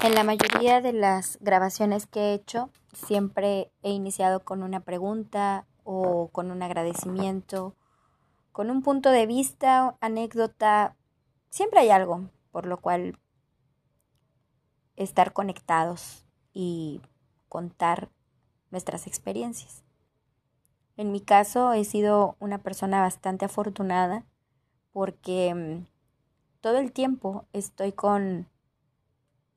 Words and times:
En 0.00 0.14
la 0.14 0.22
mayoría 0.22 0.80
de 0.80 0.92
las 0.92 1.38
grabaciones 1.40 2.06
que 2.06 2.20
he 2.20 2.34
hecho, 2.34 2.70
siempre 2.92 3.72
he 3.82 3.90
iniciado 3.90 4.44
con 4.44 4.62
una 4.62 4.78
pregunta 4.78 5.66
o 5.82 6.28
con 6.28 6.52
un 6.52 6.62
agradecimiento, 6.62 7.74
con 8.52 8.70
un 8.70 8.82
punto 8.82 9.10
de 9.10 9.26
vista, 9.26 9.96
anécdota. 10.00 10.94
Siempre 11.50 11.80
hay 11.80 11.90
algo 11.90 12.30
por 12.52 12.66
lo 12.66 12.80
cual 12.80 13.18
estar 14.94 15.32
conectados 15.32 16.24
y 16.52 17.00
contar 17.48 18.08
nuestras 18.70 19.08
experiencias. 19.08 19.82
En 20.96 21.10
mi 21.10 21.20
caso 21.20 21.72
he 21.72 21.84
sido 21.84 22.36
una 22.38 22.58
persona 22.58 23.00
bastante 23.00 23.46
afortunada 23.46 24.24
porque 24.92 25.54
mm, 25.54 25.86
todo 26.60 26.78
el 26.78 26.92
tiempo 26.92 27.46
estoy 27.52 27.90
con 27.90 28.48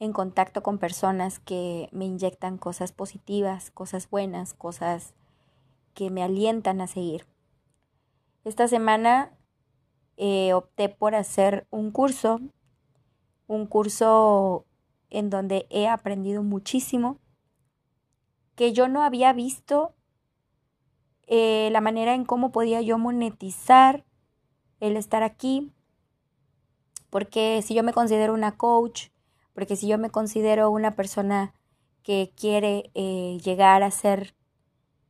en 0.01 0.13
contacto 0.13 0.63
con 0.63 0.79
personas 0.79 1.37
que 1.37 1.87
me 1.91 2.05
inyectan 2.05 2.57
cosas 2.57 2.91
positivas, 2.91 3.69
cosas 3.69 4.09
buenas, 4.09 4.55
cosas 4.55 5.13
que 5.93 6.09
me 6.09 6.23
alientan 6.23 6.81
a 6.81 6.87
seguir. 6.87 7.27
Esta 8.43 8.67
semana 8.67 9.31
eh, 10.17 10.53
opté 10.53 10.89
por 10.89 11.13
hacer 11.13 11.67
un 11.69 11.91
curso, 11.91 12.41
un 13.45 13.67
curso 13.67 14.65
en 15.11 15.29
donde 15.29 15.67
he 15.69 15.87
aprendido 15.87 16.41
muchísimo, 16.41 17.19
que 18.55 18.73
yo 18.73 18.87
no 18.87 19.03
había 19.03 19.33
visto 19.33 19.93
eh, 21.27 21.69
la 21.71 21.79
manera 21.79 22.15
en 22.15 22.25
cómo 22.25 22.51
podía 22.51 22.81
yo 22.81 22.97
monetizar 22.97 24.03
el 24.79 24.97
estar 24.97 25.21
aquí, 25.21 25.71
porque 27.11 27.61
si 27.61 27.75
yo 27.75 27.83
me 27.83 27.93
considero 27.93 28.33
una 28.33 28.57
coach, 28.57 29.11
porque 29.53 29.75
si 29.75 29.87
yo 29.87 29.97
me 29.97 30.09
considero 30.09 30.71
una 30.71 30.95
persona 30.95 31.53
que 32.03 32.31
quiere 32.35 32.91
eh, 32.93 33.39
llegar 33.43 33.83
a 33.83 33.91
ser 33.91 34.35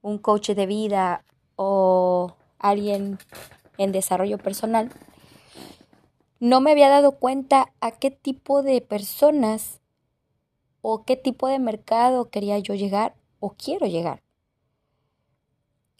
un 0.02 0.18
coach 0.18 0.52
de 0.52 0.66
vida 0.66 1.24
o 1.56 2.36
alguien 2.60 3.18
en 3.78 3.92
desarrollo 3.92 4.38
personal, 4.38 4.92
no 6.40 6.60
me 6.60 6.72
había 6.72 6.90
dado 6.90 7.14
cuenta 7.20 7.72
a 7.82 7.92
qué 7.92 8.12
tipo 8.12 8.64
de 8.64 8.82
personas 8.82 9.80
o 10.82 11.06
qué 11.06 11.16
tipo 11.16 11.48
de 11.48 11.60
mercado 11.60 12.30
quería 12.30 12.58
yo 12.60 12.74
llegar 12.74 13.16
o 13.40 13.52
quiero 13.52 13.86
llegar. 13.86 14.24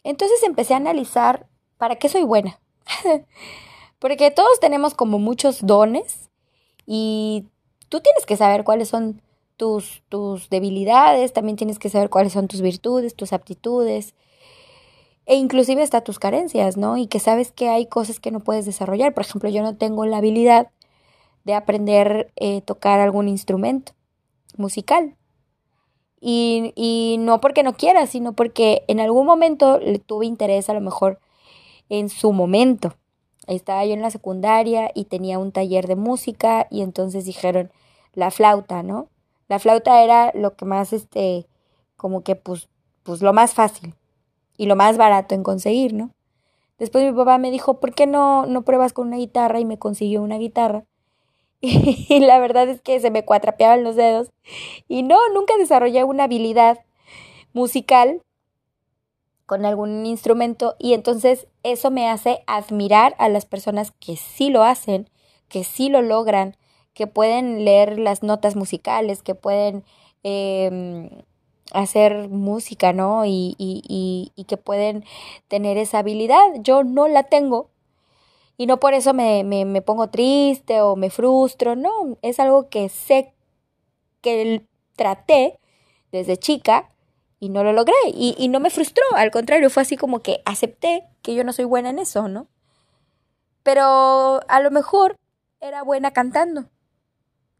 Entonces 0.04 0.42
empecé 0.42 0.74
a 0.74 0.78
analizar 0.78 1.48
para 1.78 1.96
qué 1.96 2.08
soy 2.08 2.24
buena. 2.24 2.60
Porque 3.98 4.32
todos 4.32 4.58
tenemos 4.58 4.94
como 4.94 5.20
muchos 5.20 5.64
dones 5.64 6.30
y 6.86 7.46
tú 7.92 8.00
tienes 8.00 8.24
que 8.24 8.38
saber 8.38 8.64
cuáles 8.64 8.88
son 8.88 9.20
tus, 9.58 10.02
tus 10.08 10.48
debilidades, 10.48 11.34
también 11.34 11.56
tienes 11.56 11.78
que 11.78 11.90
saber 11.90 12.08
cuáles 12.08 12.32
son 12.32 12.48
tus 12.48 12.62
virtudes, 12.62 13.14
tus 13.14 13.34
aptitudes 13.34 14.14
e 15.26 15.34
inclusive 15.34 15.82
hasta 15.82 16.00
tus 16.00 16.18
carencias, 16.18 16.78
¿no? 16.78 16.96
Y 16.96 17.06
que 17.06 17.20
sabes 17.20 17.52
que 17.52 17.68
hay 17.68 17.84
cosas 17.84 18.18
que 18.18 18.30
no 18.30 18.40
puedes 18.40 18.64
desarrollar. 18.64 19.12
Por 19.12 19.24
ejemplo, 19.24 19.50
yo 19.50 19.60
no 19.60 19.76
tengo 19.76 20.06
la 20.06 20.16
habilidad 20.16 20.70
de 21.44 21.52
aprender 21.52 22.32
a 22.40 22.44
eh, 22.44 22.62
tocar 22.62 22.98
algún 22.98 23.28
instrumento 23.28 23.92
musical. 24.56 25.14
Y, 26.18 26.72
y, 26.74 27.18
no 27.18 27.42
porque 27.42 27.62
no 27.62 27.74
quiera, 27.74 28.06
sino 28.06 28.32
porque 28.32 28.84
en 28.88 29.00
algún 29.00 29.26
momento 29.26 29.78
le 29.80 29.98
tuve 29.98 30.24
interés 30.24 30.70
a 30.70 30.74
lo 30.74 30.80
mejor 30.80 31.20
en 31.90 32.08
su 32.08 32.32
momento. 32.32 32.94
Estaba 33.46 33.84
yo 33.84 33.92
en 33.92 34.00
la 34.00 34.10
secundaria 34.10 34.90
y 34.94 35.04
tenía 35.04 35.38
un 35.38 35.52
taller 35.52 35.88
de 35.88 35.96
música 35.96 36.68
y 36.70 36.80
entonces 36.80 37.26
dijeron, 37.26 37.70
la 38.14 38.30
flauta, 38.30 38.82
¿no? 38.82 39.08
La 39.48 39.58
flauta 39.58 40.02
era 40.02 40.32
lo 40.34 40.56
que 40.56 40.64
más, 40.64 40.92
este, 40.92 41.46
como 41.96 42.22
que, 42.22 42.36
pues, 42.36 42.68
pues 43.02 43.22
lo 43.22 43.32
más 43.32 43.54
fácil 43.54 43.94
y 44.56 44.66
lo 44.66 44.76
más 44.76 44.96
barato 44.96 45.34
en 45.34 45.42
conseguir, 45.42 45.94
¿no? 45.94 46.10
Después 46.78 47.04
mi 47.04 47.12
papá 47.12 47.38
me 47.38 47.50
dijo, 47.50 47.78
¿por 47.78 47.94
qué 47.94 48.06
no, 48.06 48.46
no 48.46 48.62
pruebas 48.62 48.92
con 48.92 49.08
una 49.08 49.16
guitarra? 49.16 49.60
Y 49.60 49.64
me 49.64 49.78
consiguió 49.78 50.22
una 50.22 50.38
guitarra. 50.38 50.84
Y 51.60 52.18
la 52.20 52.40
verdad 52.40 52.68
es 52.68 52.80
que 52.80 52.98
se 52.98 53.10
me 53.10 53.24
cuatrapeaban 53.24 53.84
los 53.84 53.94
dedos. 53.94 54.30
Y 54.88 55.02
no, 55.04 55.16
nunca 55.32 55.56
desarrollé 55.56 56.02
una 56.02 56.24
habilidad 56.24 56.80
musical 57.52 58.22
con 59.46 59.64
algún 59.64 60.04
instrumento. 60.06 60.74
Y 60.78 60.94
entonces 60.94 61.46
eso 61.62 61.90
me 61.90 62.08
hace 62.08 62.42
admirar 62.46 63.14
a 63.18 63.28
las 63.28 63.46
personas 63.46 63.92
que 64.00 64.16
sí 64.16 64.50
lo 64.50 64.64
hacen, 64.64 65.08
que 65.48 65.62
sí 65.62 65.88
lo 65.88 66.02
logran, 66.02 66.56
que 66.94 67.06
pueden 67.06 67.64
leer 67.64 67.98
las 67.98 68.22
notas 68.22 68.56
musicales, 68.56 69.22
que 69.22 69.34
pueden 69.34 69.84
em, 70.22 71.10
hacer 71.72 72.28
música, 72.28 72.92
¿no? 72.92 73.24
Y, 73.24 73.54
y, 73.58 74.32
y, 74.36 74.44
que 74.44 74.56
pueden 74.56 75.04
tener 75.48 75.78
esa 75.78 76.00
habilidad. 76.00 76.42
Yo 76.60 76.84
no 76.84 77.08
la 77.08 77.24
tengo. 77.24 77.70
Y 78.56 78.66
no 78.66 78.78
por 78.80 78.94
eso 78.94 79.14
me, 79.14 79.44
me, 79.44 79.64
me 79.64 79.82
pongo 79.82 80.08
triste 80.10 80.82
o 80.82 80.96
me 80.96 81.10
frustro, 81.10 81.74
no, 81.76 82.18
es 82.22 82.38
algo 82.38 82.68
que 82.68 82.88
sé 82.88 83.32
que 84.20 84.64
traté 84.96 85.58
desde 86.12 86.36
chica 86.36 86.90
y 87.40 87.48
no 87.48 87.64
lo 87.64 87.72
logré. 87.72 87.94
Y, 88.06 88.36
y, 88.38 88.48
no 88.48 88.60
me 88.60 88.70
frustró, 88.70 89.04
al 89.16 89.30
contrario, 89.30 89.70
fue 89.70 89.82
así 89.82 89.96
como 89.96 90.20
que 90.20 90.42
acepté 90.44 91.08
que 91.22 91.34
yo 91.34 91.44
no 91.44 91.52
soy 91.52 91.64
buena 91.64 91.90
en 91.90 91.98
eso, 91.98 92.28
¿no? 92.28 92.46
Pero 93.62 94.40
a 94.48 94.60
lo 94.60 94.70
mejor 94.70 95.16
era 95.60 95.82
buena 95.82 96.12
cantando. 96.12 96.66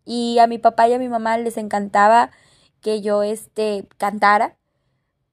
Y 0.05 0.39
a 0.39 0.47
mi 0.47 0.59
papá 0.59 0.89
y 0.89 0.95
a 0.95 0.99
mi 0.99 1.09
mamá 1.09 1.39
les 1.39 1.57
encantaba 1.57 2.31
que 2.81 3.01
yo 3.01 3.23
este 3.23 3.89
cantara 3.99 4.57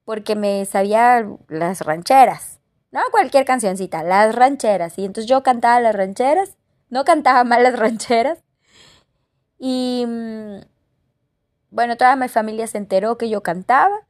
porque 0.05 0.35
me 0.35 0.65
sabía 0.65 1.23
las 1.49 1.81
rancheras. 1.81 2.59
No 2.91 3.01
cualquier 3.11 3.45
cancioncita, 3.45 4.01
las 4.01 4.33
rancheras. 4.33 4.97
Y 4.97 5.05
entonces 5.05 5.29
yo 5.29 5.43
cantaba 5.43 5.79
las 5.79 5.95
rancheras, 5.95 6.57
no 6.89 7.05
cantaba 7.05 7.43
mal 7.43 7.61
las 7.61 7.77
rancheras. 7.77 8.43
Y 9.59 10.05
mm, 10.07 10.61
bueno, 11.69 11.97
toda 11.97 12.15
mi 12.15 12.27
familia 12.27 12.65
se 12.65 12.79
enteró 12.79 13.17
que 13.17 13.29
yo 13.29 13.43
cantaba. 13.43 14.07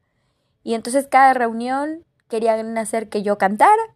Y 0.64 0.76
entonces 0.76 1.08
cada 1.08 1.34
reunión 1.34 2.06
querían 2.30 2.78
hacer 2.78 3.10
que 3.10 3.22
yo 3.22 3.38
cantara. 3.38 3.96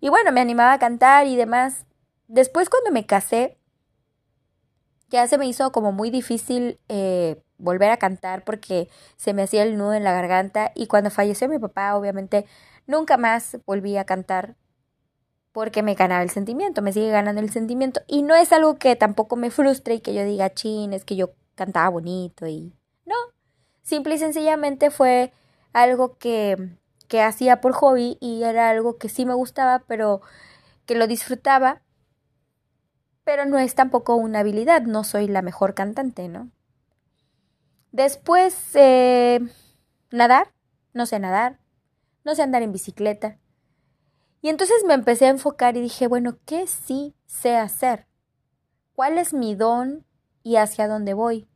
Y 0.00 0.08
bueno, 0.08 0.32
me 0.32 0.40
animaba 0.40 0.72
a 0.72 0.78
cantar 0.78 1.26
y 1.26 1.36
demás. 1.36 1.84
Después 2.28 2.70
cuando 2.70 2.90
me 2.90 3.04
casé, 3.04 3.58
ya 5.08 5.26
se 5.26 5.38
me 5.38 5.46
hizo 5.46 5.72
como 5.72 5.92
muy 5.92 6.10
difícil 6.10 6.78
eh, 6.88 7.42
volver 7.58 7.90
a 7.90 7.96
cantar 7.96 8.44
porque 8.44 8.88
se 9.16 9.32
me 9.32 9.42
hacía 9.42 9.62
el 9.62 9.76
nudo 9.76 9.94
en 9.94 10.04
la 10.04 10.12
garganta 10.12 10.72
y 10.74 10.86
cuando 10.86 11.10
falleció 11.10 11.48
mi 11.48 11.58
papá 11.58 11.96
obviamente 11.96 12.46
nunca 12.86 13.16
más 13.16 13.58
volví 13.66 13.96
a 13.96 14.04
cantar 14.04 14.56
porque 15.52 15.82
me 15.82 15.94
ganaba 15.94 16.22
el 16.22 16.30
sentimiento, 16.30 16.82
me 16.82 16.92
sigue 16.92 17.10
ganando 17.10 17.40
el 17.40 17.50
sentimiento. 17.50 18.00
Y 18.06 18.22
no 18.22 18.36
es 18.36 18.52
algo 18.52 18.78
que 18.78 18.94
tampoco 18.94 19.34
me 19.34 19.50
frustre 19.50 19.94
y 19.94 20.00
que 20.00 20.14
yo 20.14 20.24
diga, 20.24 20.54
chin, 20.54 20.92
es 20.92 21.04
que 21.04 21.16
yo 21.16 21.30
cantaba 21.56 21.88
bonito 21.88 22.46
y 22.46 22.72
no, 23.04 23.16
simple 23.82 24.14
y 24.14 24.18
sencillamente 24.18 24.90
fue 24.90 25.32
algo 25.72 26.16
que, 26.16 26.76
que 27.08 27.22
hacía 27.22 27.60
por 27.60 27.72
hobby 27.72 28.18
y 28.20 28.44
era 28.44 28.70
algo 28.70 28.98
que 28.98 29.08
sí 29.08 29.26
me 29.26 29.34
gustaba 29.34 29.80
pero 29.88 30.20
que 30.86 30.94
lo 30.94 31.08
disfrutaba 31.08 31.82
pero 33.28 33.44
no 33.44 33.58
es 33.58 33.74
tampoco 33.74 34.16
una 34.16 34.38
habilidad, 34.38 34.80
no 34.80 35.04
soy 35.04 35.28
la 35.28 35.42
mejor 35.42 35.74
cantante, 35.74 36.28
¿no? 36.28 36.50
Después, 37.92 38.56
eh, 38.72 39.40
nadar, 40.10 40.54
no 40.94 41.04
sé 41.04 41.18
nadar, 41.18 41.58
no 42.24 42.34
sé 42.34 42.40
andar 42.40 42.62
en 42.62 42.72
bicicleta. 42.72 43.36
Y 44.40 44.48
entonces 44.48 44.82
me 44.86 44.94
empecé 44.94 45.26
a 45.26 45.28
enfocar 45.28 45.76
y 45.76 45.82
dije, 45.82 46.06
bueno, 46.06 46.38
¿qué 46.46 46.66
sí 46.66 47.14
sé 47.26 47.54
hacer? 47.54 48.06
¿Cuál 48.94 49.18
es 49.18 49.34
mi 49.34 49.54
don 49.54 50.06
y 50.42 50.56
hacia 50.56 50.88
dónde 50.88 51.12
voy? 51.12 51.46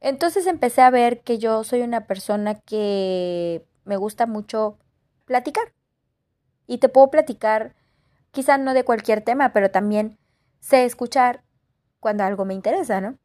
Entonces 0.00 0.48
empecé 0.48 0.82
a 0.82 0.90
ver 0.90 1.20
que 1.20 1.38
yo 1.38 1.62
soy 1.62 1.82
una 1.82 2.08
persona 2.08 2.56
que 2.56 3.64
me 3.84 3.96
gusta 3.96 4.26
mucho 4.26 4.80
platicar. 5.26 5.74
Y 6.66 6.78
te 6.78 6.88
puedo 6.88 7.08
platicar, 7.08 7.76
quizá 8.32 8.58
no 8.58 8.74
de 8.74 8.82
cualquier 8.82 9.22
tema, 9.22 9.52
pero 9.52 9.70
también 9.70 10.18
sé 10.60 10.84
escuchar 10.84 11.42
cuando 11.98 12.24
algo 12.24 12.44
me 12.44 12.54
interesa, 12.54 13.00
¿no? 13.00 13.18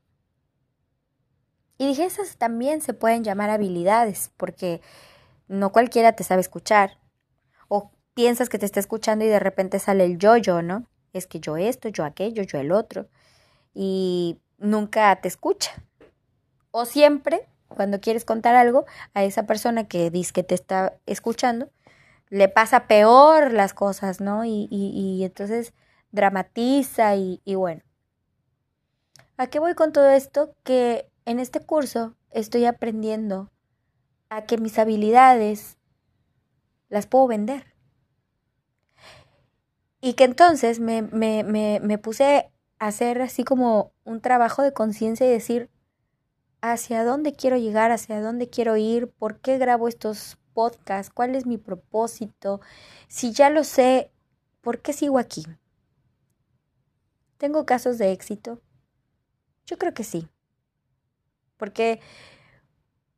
Y 1.77 1.87
dije, 1.87 2.05
esas 2.05 2.37
también 2.37 2.81
se 2.81 2.93
pueden 2.93 3.23
llamar 3.23 3.49
habilidades, 3.49 4.31
porque 4.37 4.81
no 5.47 5.71
cualquiera 5.71 6.13
te 6.13 6.23
sabe 6.23 6.41
escuchar. 6.41 6.99
O 7.67 7.91
piensas 8.13 8.49
que 8.49 8.57
te 8.57 8.65
está 8.65 8.79
escuchando 8.79 9.25
y 9.25 9.27
de 9.27 9.39
repente 9.39 9.79
sale 9.79 10.05
el 10.05 10.17
yo-yo, 10.17 10.61
¿no? 10.61 10.87
Es 11.13 11.27
que 11.27 11.39
yo 11.39 11.57
esto, 11.57 11.89
yo 11.89 12.05
aquello, 12.05 12.43
yo 12.43 12.59
el 12.59 12.71
otro. 12.71 13.07
Y 13.73 14.39
nunca 14.57 15.15
te 15.21 15.27
escucha. 15.27 15.71
O 16.71 16.85
siempre, 16.85 17.47
cuando 17.67 17.99
quieres 17.99 18.25
contar 18.25 18.55
algo, 18.55 18.85
a 19.13 19.23
esa 19.23 19.45
persona 19.45 19.87
que 19.87 20.09
dice 20.09 20.33
que 20.33 20.43
te 20.43 20.55
está 20.55 20.97
escuchando, 21.05 21.69
le 22.29 22.49
pasa 22.49 22.87
peor 22.87 23.53
las 23.53 23.73
cosas, 23.73 24.21
¿no? 24.21 24.43
Y, 24.45 25.21
entonces 25.23 25.73
dramatiza 26.15 27.15
y, 27.15 27.41
bueno. 27.55 27.83
¿A 29.37 29.47
qué 29.47 29.59
voy 29.59 29.75
con 29.75 29.91
todo 29.91 30.09
esto? 30.09 30.55
Que 30.63 31.11
en 31.25 31.39
este 31.39 31.59
curso 31.59 32.15
estoy 32.31 32.65
aprendiendo 32.65 33.51
a 34.29 34.45
que 34.45 34.57
mis 34.57 34.79
habilidades 34.79 35.77
las 36.89 37.05
puedo 37.05 37.27
vender. 37.27 37.75
Y 40.01 40.13
que 40.13 40.23
entonces 40.23 40.79
me, 40.79 41.01
me, 41.01 41.43
me, 41.43 41.79
me 41.81 41.97
puse 41.97 42.51
a 42.79 42.87
hacer 42.87 43.21
así 43.21 43.43
como 43.43 43.91
un 44.03 44.21
trabajo 44.21 44.61
de 44.61 44.73
conciencia 44.73 45.27
y 45.27 45.31
decir 45.31 45.69
hacia 46.61 47.03
dónde 47.03 47.33
quiero 47.33 47.57
llegar, 47.57 47.91
hacia 47.91 48.21
dónde 48.21 48.49
quiero 48.49 48.77
ir, 48.77 49.09
por 49.09 49.39
qué 49.39 49.57
grabo 49.57 49.87
estos 49.87 50.37
podcasts, 50.53 51.11
cuál 51.13 51.35
es 51.35 51.45
mi 51.45 51.57
propósito. 51.57 52.61
Si 53.07 53.33
ya 53.33 53.49
lo 53.49 53.63
sé, 53.63 54.11
¿por 54.61 54.81
qué 54.81 54.93
sigo 54.93 55.19
aquí? 55.19 55.45
¿Tengo 57.37 57.65
casos 57.65 57.97
de 57.97 58.11
éxito? 58.11 58.61
Yo 59.65 59.77
creo 59.77 59.93
que 59.93 60.03
sí. 60.03 60.27
Porque 61.57 61.99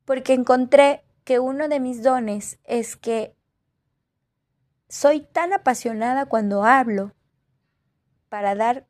porque 0.08 0.32
encontré 0.32 1.04
que 1.24 1.38
uno 1.38 1.68
de 1.68 1.80
mis 1.80 2.02
dones 2.02 2.58
es 2.64 2.96
que 2.96 3.36
soy 4.88 5.20
tan 5.20 5.52
apasionada 5.52 6.24
cuando 6.24 6.64
hablo 6.64 7.14
para 8.30 8.54
dar 8.54 8.86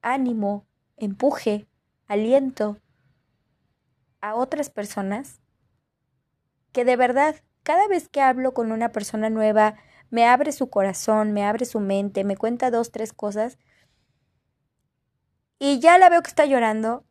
ánimo, 0.00 0.66
empuje, 0.96 1.68
aliento 2.06 2.78
a 4.22 4.34
otras 4.34 4.70
personas, 4.70 5.42
que 6.72 6.86
de 6.86 6.96
verdad, 6.96 7.36
cada 7.62 7.86
vez 7.86 8.08
que 8.08 8.22
hablo 8.22 8.54
con 8.54 8.72
una 8.72 8.92
persona 8.92 9.28
nueva, 9.28 9.76
me 10.08 10.24
abre 10.24 10.52
su 10.52 10.70
corazón, 10.70 11.32
me 11.34 11.44
abre 11.44 11.66
su 11.66 11.80
mente, 11.80 12.24
me 12.24 12.38
cuenta 12.38 12.70
dos, 12.70 12.92
tres 12.92 13.12
cosas, 13.12 13.58
y 15.58 15.80
ya 15.80 15.98
la 15.98 16.08
veo 16.08 16.22
que 16.22 16.28
está 16.28 16.46
llorando, 16.46 17.04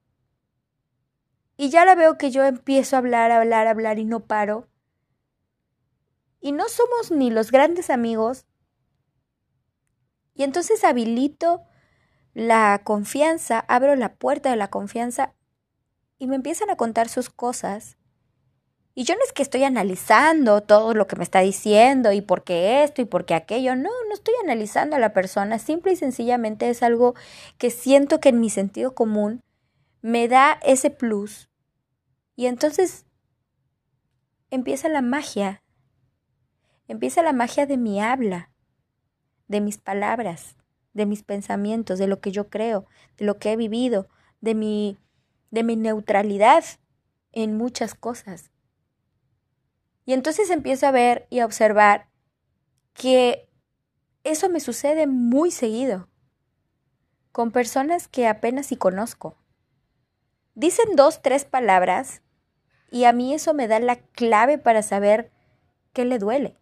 y 1.57 1.69
ya 1.69 1.85
la 1.85 1.95
veo 1.95 2.17
que 2.17 2.31
yo 2.31 2.43
empiezo 2.43 2.95
a 2.95 2.99
hablar, 2.99 3.31
a 3.31 3.37
hablar, 3.37 3.67
a 3.67 3.71
hablar 3.71 3.99
y 3.99 4.05
no 4.05 4.25
paro. 4.25 4.67
Y 6.41 6.51
no 6.51 6.67
somos 6.67 7.11
ni 7.11 7.31
los 7.31 7.51
grandes 7.51 7.89
amigos. 7.89 8.45
Y 10.33 10.43
entonces 10.43 10.83
habilito 10.83 11.63
la 12.33 12.81
confianza, 12.83 13.59
abro 13.59 13.95
la 13.95 14.15
puerta 14.15 14.49
de 14.49 14.57
la 14.57 14.69
confianza 14.69 15.33
y 16.17 16.27
me 16.27 16.35
empiezan 16.35 16.69
a 16.69 16.75
contar 16.75 17.07
sus 17.07 17.29
cosas. 17.29 17.97
Y 18.97 19.03
yo 19.03 19.13
no 19.13 19.19
es 19.25 19.33
que 19.33 19.43
estoy 19.43 19.65
analizando 19.65 20.61
todo 20.61 20.93
lo 20.93 21.05
que 21.05 21.17
me 21.17 21.25
está 21.25 21.41
diciendo 21.41 22.13
y 22.13 22.21
por 22.21 22.45
qué 22.45 22.85
esto 22.85 23.01
y 23.01 23.05
por 23.05 23.25
qué 23.25 23.33
aquello. 23.33 23.75
No, 23.75 23.89
no 24.07 24.13
estoy 24.13 24.33
analizando 24.41 24.95
a 24.95 24.99
la 24.99 25.11
persona. 25.11 25.59
Simple 25.59 25.91
y 25.91 25.95
sencillamente 25.97 26.69
es 26.69 26.81
algo 26.81 27.13
que 27.57 27.71
siento 27.71 28.21
que 28.21 28.29
en 28.29 28.39
mi 28.39 28.49
sentido 28.49 28.95
común 28.95 29.43
me 30.01 30.29
da 30.29 30.59
ese 30.63 30.91
plus. 30.91 31.49
Y 32.37 32.45
entonces 32.45 33.05
empieza 34.49 34.87
la 34.87 35.01
magia, 35.01 35.61
empieza 36.87 37.21
la 37.21 37.33
magia 37.33 37.65
de 37.65 37.75
mi 37.75 38.01
habla, 38.01 38.49
de 39.49 39.59
mis 39.59 39.77
palabras, 39.77 40.55
de 40.93 41.05
mis 41.05 41.21
pensamientos, 41.21 41.99
de 41.99 42.07
lo 42.07 42.21
que 42.21 42.31
yo 42.31 42.49
creo, 42.49 42.85
de 43.17 43.25
lo 43.25 43.39
que 43.39 43.51
he 43.51 43.57
vivido, 43.57 44.07
de 44.39 44.55
mi, 44.55 44.97
de 45.51 45.63
mi 45.63 45.75
neutralidad 45.75 46.63
en 47.33 47.57
muchas 47.57 47.93
cosas. 47.93 48.51
Y 50.05 50.13
entonces 50.13 50.49
empiezo 50.49 50.87
a 50.87 50.91
ver 50.91 51.27
y 51.29 51.39
a 51.39 51.45
observar 51.45 52.07
que 52.93 53.49
eso 54.23 54.49
me 54.49 54.59
sucede 54.59 55.07
muy 55.07 55.51
seguido 55.51 56.07
con 57.31 57.51
personas 57.51 58.07
que 58.07 58.27
apenas 58.27 58.67
si 58.67 58.77
conozco. 58.77 59.37
Dicen 60.53 60.95
dos, 60.95 61.21
tres 61.21 61.43
palabras 61.43 62.21
y 62.89 63.03
a 63.03 63.13
mí 63.13 63.33
eso 63.33 63.53
me 63.53 63.67
da 63.67 63.79
la 63.79 63.97
clave 63.97 64.57
para 64.57 64.81
saber 64.81 65.31
qué 65.91 66.05
le 66.05 66.17
duele. 66.17 66.57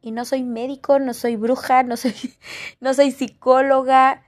Y 0.00 0.12
no 0.12 0.24
soy 0.24 0.44
médico, 0.44 0.98
no 0.98 1.14
soy 1.14 1.36
bruja, 1.36 1.82
no 1.82 1.96
soy, 1.96 2.14
no 2.80 2.94
soy 2.94 3.10
psicóloga. 3.10 4.24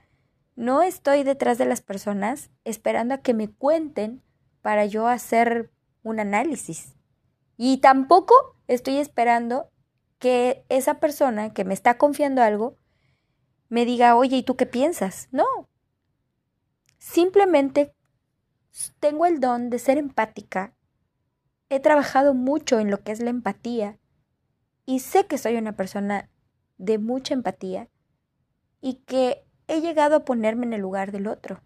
No 0.55 0.81
estoy 0.81 1.23
detrás 1.23 1.57
de 1.57 1.65
las 1.65 1.81
personas 1.81 2.49
esperando 2.63 3.13
a 3.13 3.17
que 3.19 3.33
me 3.33 3.49
cuenten 3.49 4.23
para 4.61 4.85
yo 4.85 5.07
hacer 5.07 5.71
un 6.01 6.19
análisis. 6.19 6.95
Y 7.57 7.77
tampoco 7.77 8.33
estoy 8.67 8.97
esperando 8.97 9.69
que 10.19 10.65
esa 10.69 10.99
persona 10.99 11.53
que 11.53 11.65
me 11.65 11.73
está 11.73 11.97
confiando 11.97 12.41
algo 12.41 12.77
me 13.69 13.85
diga, 13.85 14.15
oye, 14.15 14.37
¿y 14.37 14.43
tú 14.43 14.55
qué 14.55 14.65
piensas? 14.65 15.27
No. 15.31 15.45
Simplemente 16.97 17.93
tengo 18.99 19.25
el 19.25 19.39
don 19.39 19.69
de 19.69 19.79
ser 19.79 19.97
empática. 19.97 20.73
He 21.69 21.79
trabajado 21.79 22.33
mucho 22.33 22.79
en 22.79 22.91
lo 22.91 23.03
que 23.03 23.11
es 23.11 23.21
la 23.21 23.29
empatía 23.29 23.99
y 24.85 24.99
sé 24.99 25.25
que 25.25 25.37
soy 25.37 25.55
una 25.55 25.75
persona 25.75 26.29
de 26.77 26.97
mucha 26.97 27.33
empatía 27.33 27.89
y 28.81 28.95
que 29.05 29.45
he 29.67 29.81
llegado 29.81 30.17
a 30.17 30.25
ponerme 30.25 30.65
en 30.65 30.73
el 30.73 30.81
lugar 30.81 31.11
del 31.11 31.27
otro. 31.27 31.61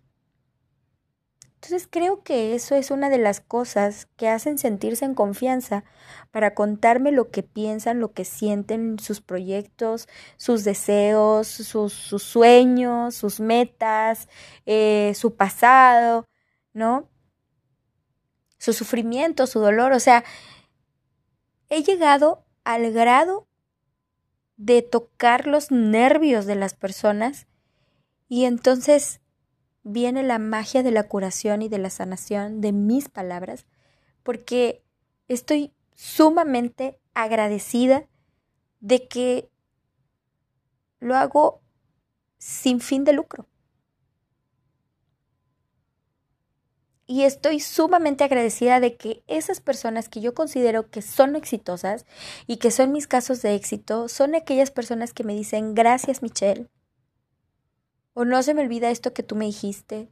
Entonces 1.62 1.90
creo 1.92 2.24
que 2.24 2.56
eso 2.56 2.76
es 2.76 2.90
una 2.90 3.10
de 3.10 3.18
las 3.18 3.42
cosas 3.42 4.08
que 4.16 4.30
hacen 4.30 4.58
sentirse 4.58 5.04
en 5.04 5.14
confianza 5.14 5.84
para 6.32 6.54
contarme 6.56 7.12
lo 7.12 7.32
que 7.32 7.44
piensan, 7.44 8.00
lo 8.00 8.14
que 8.14 8.24
sienten, 8.24 8.98
sus 8.98 9.20
proyectos, 9.20 10.08
sus 10.38 10.64
deseos, 10.64 11.50
sus, 11.50 11.92
sueños, 12.24 13.14
sus 13.14 13.42
metas, 13.42 14.30
eh, 14.66 15.12
su 15.16 15.36
pasado, 15.36 16.30
¿no? 16.72 17.10
Su 18.58 18.72
sufrimiento, 18.72 19.46
su 19.46 19.60
dolor, 19.60 19.92
o 19.92 20.00
sea, 20.00 20.24
he 21.68 21.84
llegado 21.84 22.46
al 22.64 22.94
grado 22.94 23.50
de 24.56 24.82
tocar 24.82 25.46
los 25.46 25.72
nervios 25.72 26.46
de 26.46 26.56
las 26.56 26.74
personas 26.74 27.48
y 28.30 28.46
entonces 28.46 29.20
viene 29.92 30.24
la 30.24 30.40
magia 30.40 30.84
de 30.84 30.92
la 30.92 31.08
curación 31.08 31.62
y 31.62 31.70
de 31.70 31.80
la 31.80 31.90
sanación 31.90 32.62
de 32.62 32.72
mis 32.72 33.10
palabras, 33.10 33.66
porque 34.24 34.84
estoy 35.28 35.74
sumamente 35.96 37.00
agradecida 37.14 38.08
de 38.80 39.08
que 39.08 39.50
lo 41.00 41.16
hago 41.16 41.62
sin 42.38 42.80
fin 42.80 43.04
de 43.04 43.14
lucro. 43.14 43.48
Y 47.06 47.24
estoy 47.24 47.60
sumamente 47.60 48.24
agradecida 48.24 48.80
de 48.80 48.96
que 48.96 49.24
esas 49.26 49.62
personas 49.62 50.10
que 50.10 50.22
yo 50.22 50.36
considero 50.36 50.92
que 50.92 51.02
son 51.02 51.36
exitosas 51.36 52.06
y 52.46 52.58
que 52.58 52.70
son 52.70 52.92
mis 52.92 53.08
casos 53.08 53.42
de 53.42 53.56
éxito, 53.56 54.08
son 54.08 54.36
aquellas 54.36 54.70
personas 54.70 55.12
que 55.12 55.24
me 55.24 55.34
dicen 55.34 55.74
gracias 55.74 56.22
Michelle. 56.22 56.70
O 58.14 58.26
no 58.26 58.44
se 58.44 58.54
me 58.54 58.62
olvida 58.62 58.90
esto 58.90 59.14
que 59.14 59.24
tú 59.24 59.36
me 59.36 59.46
dijiste. 59.46 60.10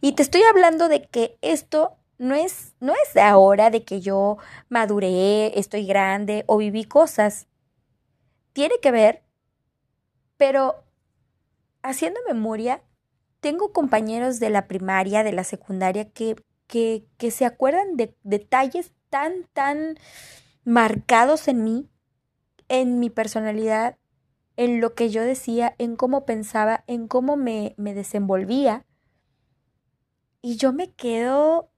Y 0.00 0.12
te 0.12 0.22
estoy 0.22 0.42
hablando 0.42 0.88
de 0.88 1.06
que 1.08 1.38
esto 1.42 1.96
no 2.18 2.34
es, 2.34 2.74
no 2.80 2.92
es 2.92 3.14
de 3.14 3.20
ahora, 3.20 3.70
de 3.70 3.84
que 3.84 4.00
yo 4.00 4.38
maduré, 4.68 5.58
estoy 5.58 5.86
grande 5.86 6.44
o 6.46 6.56
viví 6.56 6.84
cosas. 6.84 7.46
Tiene 8.52 8.76
que 8.80 8.90
ver, 8.90 9.22
pero 10.36 10.84
haciendo 11.82 12.20
memoria, 12.26 12.82
tengo 13.40 13.72
compañeros 13.72 14.40
de 14.40 14.50
la 14.50 14.66
primaria, 14.66 15.22
de 15.22 15.32
la 15.32 15.44
secundaria, 15.44 16.10
que, 16.10 16.36
que, 16.66 17.06
que 17.18 17.30
se 17.30 17.44
acuerdan 17.44 17.96
de 17.96 18.16
detalles 18.22 18.92
tan, 19.10 19.44
tan 19.52 19.98
marcados 20.64 21.48
en 21.48 21.62
mí, 21.62 21.88
en 22.68 22.98
mi 22.98 23.10
personalidad, 23.10 23.98
en 24.56 24.80
lo 24.80 24.94
que 24.94 25.10
yo 25.10 25.22
decía, 25.22 25.74
en 25.78 25.96
cómo 25.96 26.24
pensaba, 26.24 26.84
en 26.86 27.08
cómo 27.08 27.36
me, 27.36 27.74
me 27.76 27.94
desenvolvía. 27.94 28.86
Y 30.40 30.56
yo 30.56 30.72
me 30.72 30.92
quedo, 30.92 31.70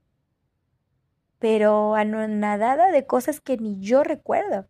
pero 1.38 1.94
anonadada 1.94 2.90
de 2.90 3.06
cosas 3.06 3.40
que 3.40 3.56
ni 3.56 3.80
yo 3.80 4.04
recuerdo. 4.04 4.68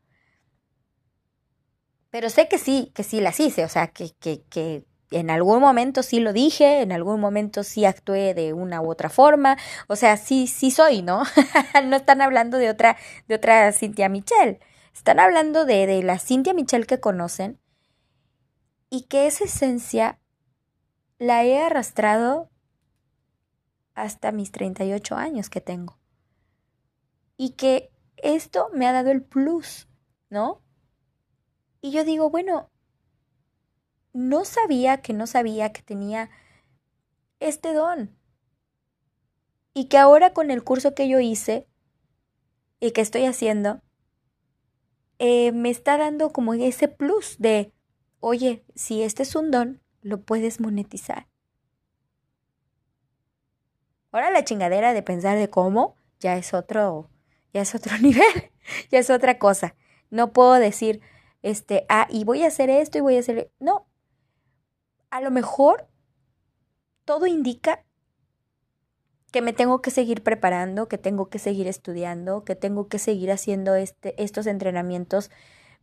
Pero 2.10 2.30
sé 2.30 2.48
que 2.48 2.58
sí, 2.58 2.90
que 2.94 3.02
sí 3.02 3.20
las 3.20 3.38
hice, 3.38 3.64
o 3.64 3.68
sea, 3.68 3.88
que, 3.88 4.10
que, 4.18 4.42
que 4.48 4.86
en 5.10 5.30
algún 5.30 5.60
momento 5.60 6.02
sí 6.02 6.20
lo 6.20 6.32
dije, 6.32 6.80
en 6.80 6.92
algún 6.92 7.20
momento 7.20 7.62
sí 7.64 7.84
actué 7.84 8.32
de 8.32 8.54
una 8.54 8.80
u 8.80 8.90
otra 8.90 9.10
forma, 9.10 9.58
o 9.88 9.96
sea, 9.96 10.16
sí, 10.16 10.46
sí 10.46 10.70
soy, 10.70 11.02
¿no? 11.02 11.24
no 11.84 11.96
están 11.96 12.22
hablando 12.22 12.56
de 12.56 12.70
otra, 12.70 12.96
de 13.26 13.34
otra 13.34 13.72
Cintia 13.72 14.08
Michelle, 14.08 14.60
están 14.94 15.20
hablando 15.20 15.66
de, 15.66 15.86
de 15.86 16.02
la 16.02 16.18
Cintia 16.18 16.54
Michelle 16.54 16.86
que 16.86 17.00
conocen 17.00 17.58
y 18.90 19.02
que 19.02 19.26
esa 19.26 19.44
esencia 19.44 20.18
la 21.18 21.44
he 21.44 21.60
arrastrado 21.60 22.50
hasta 23.94 24.32
mis 24.32 24.52
38 24.52 25.16
años 25.16 25.50
que 25.50 25.60
tengo. 25.60 25.98
Y 27.36 27.50
que 27.50 27.90
esto 28.16 28.70
me 28.72 28.86
ha 28.86 28.92
dado 28.92 29.10
el 29.10 29.22
plus, 29.22 29.88
¿no? 30.30 30.62
Y 31.80 31.90
yo 31.90 32.04
digo, 32.04 32.30
bueno, 32.30 32.70
no 34.12 34.44
sabía 34.44 35.00
que 35.02 35.12
no 35.12 35.26
sabía 35.26 35.72
que 35.72 35.82
tenía 35.82 36.30
este 37.40 37.72
don. 37.72 38.16
Y 39.74 39.86
que 39.86 39.98
ahora 39.98 40.32
con 40.32 40.50
el 40.50 40.64
curso 40.64 40.94
que 40.94 41.08
yo 41.08 41.20
hice 41.20 41.68
y 42.80 42.92
que 42.92 43.00
estoy 43.00 43.26
haciendo, 43.26 43.82
eh, 45.18 45.52
me 45.52 45.70
está 45.70 45.96
dando 45.98 46.32
como 46.32 46.54
ese 46.54 46.88
plus 46.88 47.36
de, 47.38 47.72
oye, 48.20 48.64
si 48.74 49.02
este 49.02 49.22
es 49.22 49.34
un 49.34 49.50
don, 49.50 49.80
lo 50.02 50.22
puedes 50.22 50.60
monetizar. 50.60 51.28
Ahora 54.10 54.30
la 54.30 54.44
chingadera 54.44 54.94
de 54.94 55.02
pensar 55.02 55.38
de 55.38 55.50
cómo 55.50 55.96
ya 56.20 56.36
es 56.36 56.54
otro, 56.54 57.10
ya 57.52 57.62
es 57.62 57.74
otro 57.74 57.96
nivel, 58.02 58.50
ya 58.90 58.98
es 58.98 59.10
otra 59.10 59.38
cosa. 59.38 59.74
No 60.10 60.32
puedo 60.32 60.54
decir, 60.54 61.00
este, 61.42 61.84
ah, 61.88 62.06
y 62.10 62.24
voy 62.24 62.42
a 62.42 62.48
hacer 62.48 62.70
esto 62.70 62.98
y 62.98 63.02
voy 63.02 63.16
a 63.16 63.20
hacer, 63.20 63.52
no. 63.60 63.86
A 65.10 65.20
lo 65.20 65.30
mejor 65.30 65.88
todo 67.04 67.26
indica 67.26 67.84
que 69.30 69.42
me 69.42 69.52
tengo 69.52 69.82
que 69.82 69.90
seguir 69.90 70.22
preparando, 70.22 70.88
que 70.88 70.98
tengo 70.98 71.28
que 71.28 71.38
seguir 71.38 71.66
estudiando, 71.66 72.44
que 72.44 72.54
tengo 72.54 72.88
que 72.88 72.98
seguir 72.98 73.30
haciendo 73.30 73.74
este, 73.74 74.22
estos 74.22 74.46
entrenamientos 74.46 75.30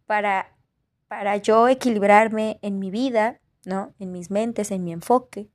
para, 0.06 0.56
para 1.08 1.38
yo 1.38 1.68
equilibrarme 1.68 2.60
en 2.62 2.80
mi 2.80 2.92
vida, 2.92 3.40
¿no? 3.66 3.94
En 4.00 4.12
mis 4.12 4.32
mentes, 4.32 4.72
en 4.72 4.84
mi 4.84 4.92
enfoque. 4.92 5.50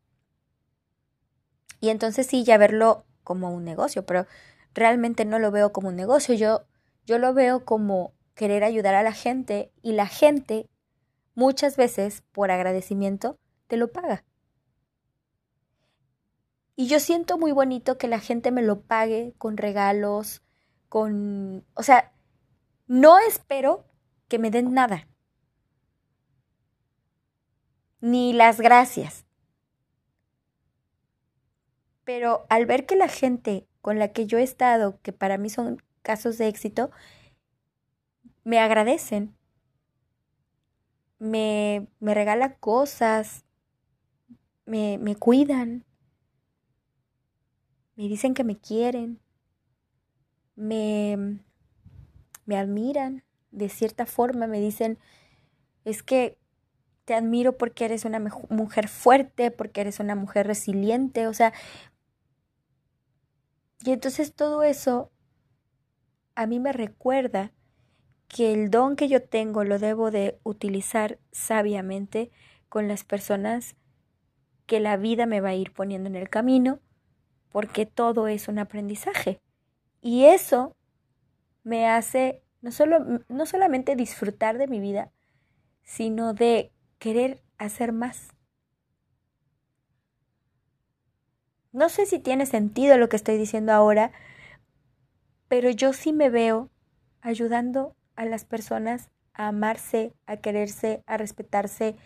Y 1.80 1.88
entonces 1.88 2.26
sí, 2.26 2.44
ya 2.44 2.58
verlo 2.58 3.06
como 3.24 3.50
un 3.50 3.64
negocio, 3.64 4.04
pero 4.04 4.26
realmente 4.74 5.24
no 5.24 5.38
lo 5.38 5.50
veo 5.50 5.72
como 5.72 5.88
un 5.88 5.96
negocio, 5.96 6.34
yo, 6.34 6.66
yo 7.06 7.18
lo 7.18 7.34
veo 7.34 7.64
como 7.64 8.14
querer 8.34 8.64
ayudar 8.64 8.94
a 8.94 9.02
la 9.02 9.12
gente 9.12 9.72
y 9.82 9.92
la 9.92 10.06
gente 10.06 10.68
muchas 11.34 11.76
veces 11.76 12.22
por 12.32 12.50
agradecimiento 12.50 13.38
te 13.66 13.76
lo 13.76 13.92
paga. 13.92 14.24
Y 16.76 16.86
yo 16.86 16.98
siento 16.98 17.36
muy 17.36 17.52
bonito 17.52 17.98
que 17.98 18.08
la 18.08 18.20
gente 18.20 18.50
me 18.50 18.62
lo 18.62 18.80
pague 18.80 19.34
con 19.36 19.58
regalos, 19.58 20.42
con... 20.88 21.66
O 21.74 21.82
sea, 21.82 22.14
no 22.86 23.18
espero 23.18 23.84
que 24.28 24.38
me 24.38 24.50
den 24.50 24.72
nada. 24.72 25.06
Ni 28.00 28.32
las 28.32 28.60
gracias. 28.60 29.24
Pero 32.04 32.46
al 32.48 32.66
ver 32.66 32.86
que 32.86 32.96
la 32.96 33.08
gente 33.08 33.66
con 33.80 33.98
la 33.98 34.12
que 34.12 34.26
yo 34.26 34.38
he 34.38 34.42
estado, 34.42 34.98
que 35.02 35.12
para 35.12 35.38
mí 35.38 35.50
son 35.50 35.82
casos 36.02 36.38
de 36.38 36.48
éxito, 36.48 36.90
me 38.44 38.58
agradecen, 38.58 39.36
me, 41.18 41.86
me 42.00 42.14
regalan 42.14 42.56
cosas, 42.58 43.44
me, 44.64 44.98
me 44.98 45.14
cuidan, 45.14 45.84
me 47.96 48.08
dicen 48.08 48.34
que 48.34 48.44
me 48.44 48.58
quieren, 48.58 49.20
me, 50.56 51.40
me 52.46 52.56
admiran, 52.56 53.24
de 53.50 53.68
cierta 53.68 54.06
forma 54.06 54.46
me 54.46 54.60
dicen, 54.60 54.98
es 55.84 56.02
que 56.02 56.39
te 57.10 57.16
admiro 57.16 57.58
porque 57.58 57.86
eres 57.86 58.04
una 58.04 58.20
mujer 58.20 58.86
fuerte, 58.86 59.50
porque 59.50 59.80
eres 59.80 59.98
una 59.98 60.14
mujer 60.14 60.46
resiliente, 60.46 61.26
o 61.26 61.34
sea, 61.34 61.52
y 63.84 63.90
entonces 63.90 64.32
todo 64.32 64.62
eso 64.62 65.10
a 66.36 66.46
mí 66.46 66.60
me 66.60 66.72
recuerda 66.72 67.50
que 68.28 68.52
el 68.52 68.70
don 68.70 68.94
que 68.94 69.08
yo 69.08 69.24
tengo 69.24 69.64
lo 69.64 69.80
debo 69.80 70.12
de 70.12 70.38
utilizar 70.44 71.18
sabiamente 71.32 72.30
con 72.68 72.86
las 72.86 73.02
personas 73.02 73.74
que 74.66 74.78
la 74.78 74.96
vida 74.96 75.26
me 75.26 75.40
va 75.40 75.48
a 75.48 75.54
ir 75.56 75.72
poniendo 75.72 76.08
en 76.08 76.14
el 76.14 76.30
camino, 76.30 76.78
porque 77.50 77.86
todo 77.86 78.28
es 78.28 78.46
un 78.46 78.60
aprendizaje. 78.60 79.40
Y 80.00 80.26
eso 80.26 80.76
me 81.64 81.88
hace 81.88 82.44
no, 82.60 82.70
solo, 82.70 83.00
no 83.26 83.46
solamente 83.46 83.96
disfrutar 83.96 84.58
de 84.58 84.68
mi 84.68 84.78
vida, 84.78 85.10
sino 85.82 86.34
de 86.34 86.70
querer 87.00 87.42
hacer 87.58 87.92
más. 87.92 88.28
No 91.72 91.88
sé 91.88 92.06
si 92.06 92.20
tiene 92.20 92.46
sentido 92.46 92.98
lo 92.98 93.08
que 93.08 93.16
estoy 93.16 93.38
diciendo 93.38 93.72
ahora, 93.72 94.12
pero 95.48 95.70
yo 95.70 95.92
sí 95.92 96.12
me 96.12 96.30
veo 96.30 96.70
ayudando 97.22 97.96
a 98.14 98.24
las 98.24 98.44
personas 98.44 99.08
a 99.32 99.48
amarse, 99.48 100.12
a 100.26 100.36
quererse, 100.36 101.02
a 101.06 101.16
respetarse, 101.16 101.96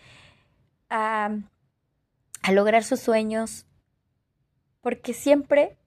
a, 0.89 1.37
a 2.41 2.51
lograr 2.53 2.83
sus 2.83 3.01
sueños, 3.01 3.65
porque 4.81 5.13
siempre, 5.13 5.77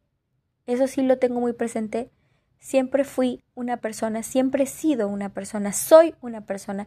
eso 0.66 0.86
sí 0.86 1.02
lo 1.02 1.18
tengo 1.18 1.40
muy 1.40 1.54
presente, 1.54 2.10
siempre 2.58 3.04
fui 3.04 3.42
una 3.54 3.78
persona, 3.78 4.22
siempre 4.22 4.64
he 4.64 4.66
sido 4.66 5.08
una 5.08 5.30
persona, 5.30 5.72
soy 5.72 6.14
una 6.20 6.42
persona 6.42 6.86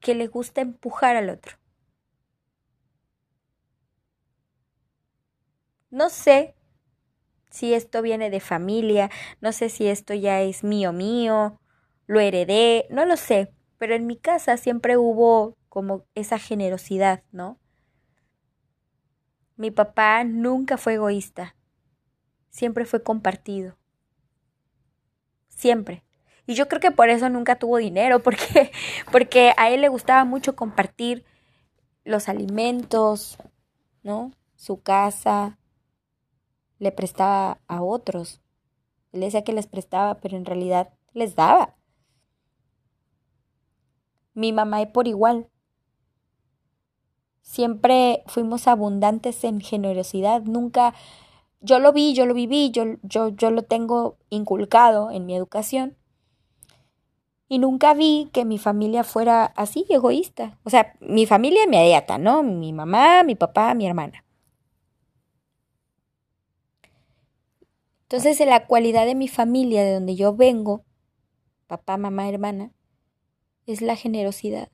que 0.00 0.14
le 0.14 0.26
gusta 0.26 0.60
empujar 0.60 1.16
al 1.16 1.30
otro. 1.30 1.56
No 5.90 6.08
sé 6.10 6.54
si 7.50 7.74
esto 7.74 8.02
viene 8.02 8.30
de 8.30 8.40
familia, 8.40 9.10
no 9.40 9.52
sé 9.52 9.68
si 9.70 9.88
esto 9.88 10.14
ya 10.14 10.42
es 10.42 10.64
mío 10.64 10.92
mío, 10.92 11.60
lo 12.06 12.20
heredé, 12.20 12.86
no 12.90 13.04
lo 13.06 13.16
sé, 13.16 13.52
pero 13.78 13.94
en 13.94 14.06
mi 14.06 14.16
casa 14.18 14.56
siempre 14.56 14.96
hubo 14.98 15.56
como 15.68 16.06
esa 16.14 16.38
generosidad, 16.38 17.22
¿no? 17.32 17.58
Mi 19.56 19.70
papá 19.70 20.24
nunca 20.24 20.78
fue 20.78 20.94
egoísta, 20.94 21.54
siempre 22.50 22.84
fue 22.86 23.02
compartido, 23.02 23.78
siempre. 25.48 26.02
Y 26.48 26.54
yo 26.54 26.66
creo 26.66 26.80
que 26.80 26.90
por 26.90 27.10
eso 27.10 27.28
nunca 27.28 27.58
tuvo 27.58 27.76
dinero, 27.76 28.20
porque, 28.22 28.72
porque 29.12 29.52
a 29.58 29.68
él 29.68 29.82
le 29.82 29.90
gustaba 29.90 30.24
mucho 30.24 30.56
compartir 30.56 31.26
los 32.04 32.30
alimentos, 32.30 33.36
¿no? 34.02 34.32
Su 34.56 34.80
casa, 34.80 35.58
le 36.78 36.90
prestaba 36.90 37.60
a 37.68 37.82
otros. 37.82 38.40
Él 39.12 39.20
decía 39.20 39.44
que 39.44 39.52
les 39.52 39.66
prestaba, 39.66 40.20
pero 40.20 40.38
en 40.38 40.46
realidad 40.46 40.88
les 41.12 41.36
daba. 41.36 41.76
Mi 44.32 44.54
mamá 44.54 44.80
y 44.80 44.86
por 44.86 45.06
igual. 45.06 45.50
Siempre 47.42 48.22
fuimos 48.26 48.68
abundantes 48.68 49.44
en 49.44 49.60
generosidad, 49.60 50.40
nunca 50.44 50.94
yo 51.60 51.78
lo 51.78 51.92
vi, 51.92 52.14
yo 52.14 52.24
lo 52.24 52.32
viví, 52.32 52.70
yo, 52.70 52.84
yo, 53.02 53.28
yo 53.28 53.50
lo 53.50 53.64
tengo 53.64 54.16
inculcado 54.30 55.10
en 55.10 55.26
mi 55.26 55.36
educación. 55.36 55.98
Y 57.48 57.58
nunca 57.58 57.94
vi 57.94 58.28
que 58.32 58.44
mi 58.44 58.58
familia 58.58 59.04
fuera 59.04 59.46
así, 59.56 59.86
egoísta. 59.88 60.58
O 60.64 60.70
sea, 60.70 60.94
mi 61.00 61.26
familia 61.26 61.64
inmediata, 61.64 62.18
¿no? 62.18 62.42
Mi 62.42 62.72
mamá, 62.72 63.22
mi 63.24 63.34
papá, 63.34 63.74
mi 63.74 63.86
hermana. 63.86 64.24
Entonces, 68.02 68.40
la 68.46 68.66
cualidad 68.66 69.06
de 69.06 69.14
mi 69.14 69.28
familia, 69.28 69.84
de 69.84 69.94
donde 69.94 70.16
yo 70.16 70.34
vengo, 70.34 70.84
papá, 71.66 71.96
mamá, 71.96 72.28
hermana, 72.28 72.72
es 73.66 73.82
la 73.82 73.96
generosidad. 73.96 74.70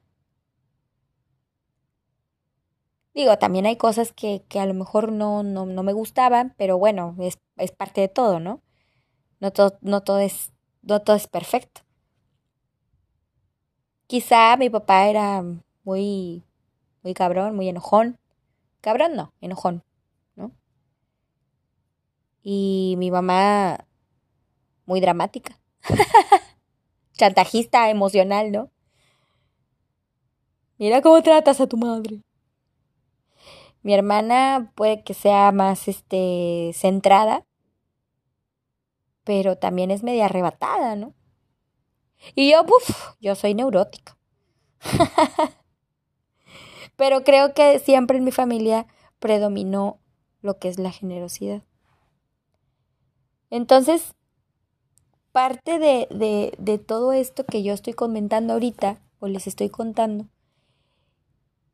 Digo, 3.15 3.39
también 3.39 3.67
hay 3.67 3.77
cosas 3.77 4.13
que, 4.13 4.45
que 4.49 4.59
a 4.59 4.67
lo 4.67 4.75
mejor 4.75 5.13
no, 5.13 5.43
no, 5.45 5.67
no, 5.67 5.83
me 5.85 5.93
gustaban, 5.93 6.55
pero 6.59 6.79
bueno, 6.79 7.17
es, 7.21 7.39
es 7.57 7.71
parte 7.73 8.01
de 8.01 8.09
todo, 8.09 8.41
¿no? 8.41 8.61
No 9.41 9.53
todo, 9.53 9.79
no 9.83 10.03
todo 10.03 10.19
es, 10.19 10.53
no 10.83 11.01
todo 11.03 11.17
es 11.17 11.29
perfecto. 11.29 11.84
Quizá 14.07 14.57
mi 14.57 14.71
papá 14.71 15.07
era 15.09 15.43
muy, 15.85 16.45
muy 17.03 17.15
cabrón, 17.15 17.57
muy 17.57 17.69
enojón. 17.69 18.19
Cabrón 18.81 19.17
no, 19.17 19.33
enojón. 19.41 19.83
Y 22.47 22.97
mi 22.99 23.11
mamá, 23.11 23.87
muy 24.85 25.01
dramática. 25.01 25.59
Chantajista 27.15 27.89
emocional, 27.89 28.53
¿no? 28.53 28.71
Mira 30.77 31.01
cómo 31.01 31.23
tratas 31.23 31.63
a 31.63 31.67
tu 31.67 31.79
madre. 31.79 32.21
Mi 33.83 33.95
hermana 33.95 34.73
puede 34.75 35.03
que 35.05 35.15
sea 35.15 35.53
más 35.53 35.89
este 35.89 36.73
centrada, 36.75 37.47
pero 39.25 39.57
también 39.57 39.91
es 39.91 40.03
media 40.03 40.27
arrebatada, 40.27 40.97
¿no? 40.97 41.15
Y 42.35 42.51
yo, 42.51 42.63
uff, 42.63 43.15
yo 43.21 43.35
soy 43.35 43.55
neurótica. 43.55 44.17
pero 46.97 47.25
creo 47.25 47.55
que 47.55 47.79
siempre 47.79 48.19
en 48.19 48.25
mi 48.25 48.33
familia 48.33 48.87
predominó 49.19 49.99
lo 50.43 50.59
que 50.59 50.69
es 50.69 50.79
la 50.79 50.93
generosidad. 50.93 51.63
Entonces, 53.51 54.15
parte 55.33 55.79
de, 55.79 56.07
de, 56.11 56.55
de 56.59 56.79
todo 56.79 57.13
esto 57.13 57.45
que 57.45 57.63
yo 57.63 57.73
estoy 57.73 57.93
comentando 57.93 58.53
ahorita, 58.53 59.01
o 59.21 59.27
les 59.27 59.47
estoy 59.47 59.71
contando, 59.71 60.27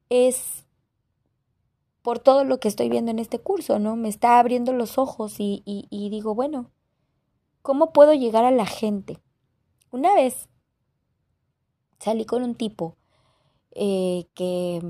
es 0.09 0.65
por 2.03 2.19
todo 2.19 2.45
lo 2.45 2.61
que 2.61 2.69
estoy 2.69 2.89
viendo 2.89 3.11
en 3.11 3.19
este 3.19 3.39
curso, 3.39 3.79
¿no? 3.79 3.97
Me 3.97 4.09
está 4.09 4.39
abriendo 4.39 4.73
los 4.73 4.99
ojos 4.99 5.37
y, 5.39 5.63
y, 5.65 6.11
digo, 6.11 6.35
bueno, 6.35 6.71
¿cómo 7.63 7.93
puedo 7.93 8.15
llegar 8.15 8.45
a 8.45 8.51
la 8.51 8.67
gente? 8.67 9.19
Una 9.93 10.15
vez 10.15 10.49
salí 11.99 12.25
con 12.25 12.43
un 12.45 12.55
tipo 12.55 12.97
eh, 13.73 14.27
que, 14.35 14.81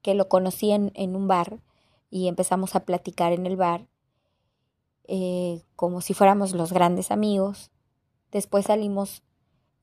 que, 0.00 0.14
lo 0.14 0.28
conocí 0.28 0.70
en, 0.70 0.90
en, 0.94 1.16
un 1.16 1.28
bar 1.28 1.60
y 2.10 2.28
empezamos 2.28 2.74
a 2.74 2.84
platicar 2.84 3.32
en 3.32 3.46
el 3.46 3.56
bar 3.56 3.86
eh, 5.04 5.62
como 5.76 6.00
si 6.00 6.14
fuéramos 6.14 6.52
los 6.52 6.72
grandes 6.72 7.10
amigos. 7.10 7.70
Después 8.30 8.66
salimos, 8.66 9.22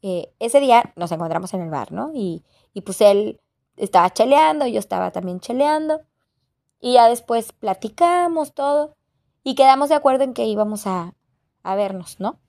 eh, 0.02 0.34
ese 0.40 0.60
día 0.60 0.94
nos 0.96 1.12
encontramos 1.12 1.54
en 1.54 1.62
el 1.62 1.70
bar, 1.70 1.92
¿no? 1.92 2.12
Y, 2.14 2.44
y 2.74 2.82
pues 2.82 3.02
él 3.02 3.40
estaba 3.78 4.10
cheleando, 4.12 4.66
yo 4.66 4.80
estaba 4.80 5.12
también 5.12 5.40
cheleando. 5.40 6.02
Y 6.80 6.94
ya 6.94 7.08
después 7.08 7.52
platicamos 7.52 8.54
todo 8.54 8.96
y 9.44 9.54
quedamos 9.54 9.90
de 9.90 9.96
acuerdo 9.96 10.24
en 10.24 10.34
que 10.34 10.46
íbamos 10.46 10.88
a, 10.88 11.14
a 11.62 11.76
vernos, 11.76 12.20
¿no? 12.20 12.40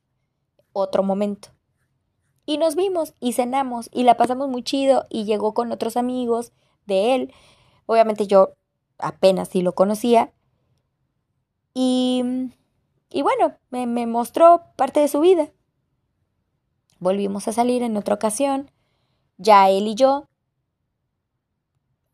Otro 0.72 1.02
momento. 1.02 1.50
Y 2.50 2.58
nos 2.58 2.74
vimos 2.74 3.14
y 3.20 3.34
cenamos 3.34 3.88
y 3.92 4.02
la 4.02 4.16
pasamos 4.16 4.48
muy 4.48 4.64
chido 4.64 5.06
y 5.08 5.22
llegó 5.22 5.54
con 5.54 5.70
otros 5.70 5.96
amigos 5.96 6.50
de 6.84 7.14
él. 7.14 7.32
Obviamente 7.86 8.26
yo 8.26 8.54
apenas 8.98 9.50
sí 9.50 9.62
lo 9.62 9.76
conocía. 9.76 10.32
Y, 11.74 12.24
y 13.08 13.22
bueno, 13.22 13.56
me, 13.70 13.86
me 13.86 14.08
mostró 14.08 14.64
parte 14.74 14.98
de 14.98 15.06
su 15.06 15.20
vida. 15.20 15.52
Volvimos 16.98 17.46
a 17.46 17.52
salir 17.52 17.84
en 17.84 17.96
otra 17.96 18.16
ocasión, 18.16 18.72
ya 19.38 19.70
él 19.70 19.86
y 19.86 19.94
yo, 19.94 20.26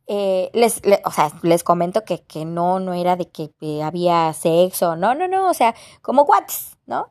eh, 0.06 0.50
les, 0.52 0.82
o 1.06 1.12
sea, 1.12 1.32
les 1.44 1.64
comento 1.64 2.04
que, 2.04 2.24
que 2.24 2.44
no, 2.44 2.78
no 2.78 2.92
era 2.92 3.16
de 3.16 3.30
que 3.30 3.54
había 3.82 4.30
sexo, 4.34 4.96
no, 4.96 5.14
no, 5.14 5.28
no, 5.28 5.48
o 5.48 5.54
sea, 5.54 5.74
como 6.02 6.26
cuates, 6.26 6.76
¿no? 6.84 7.10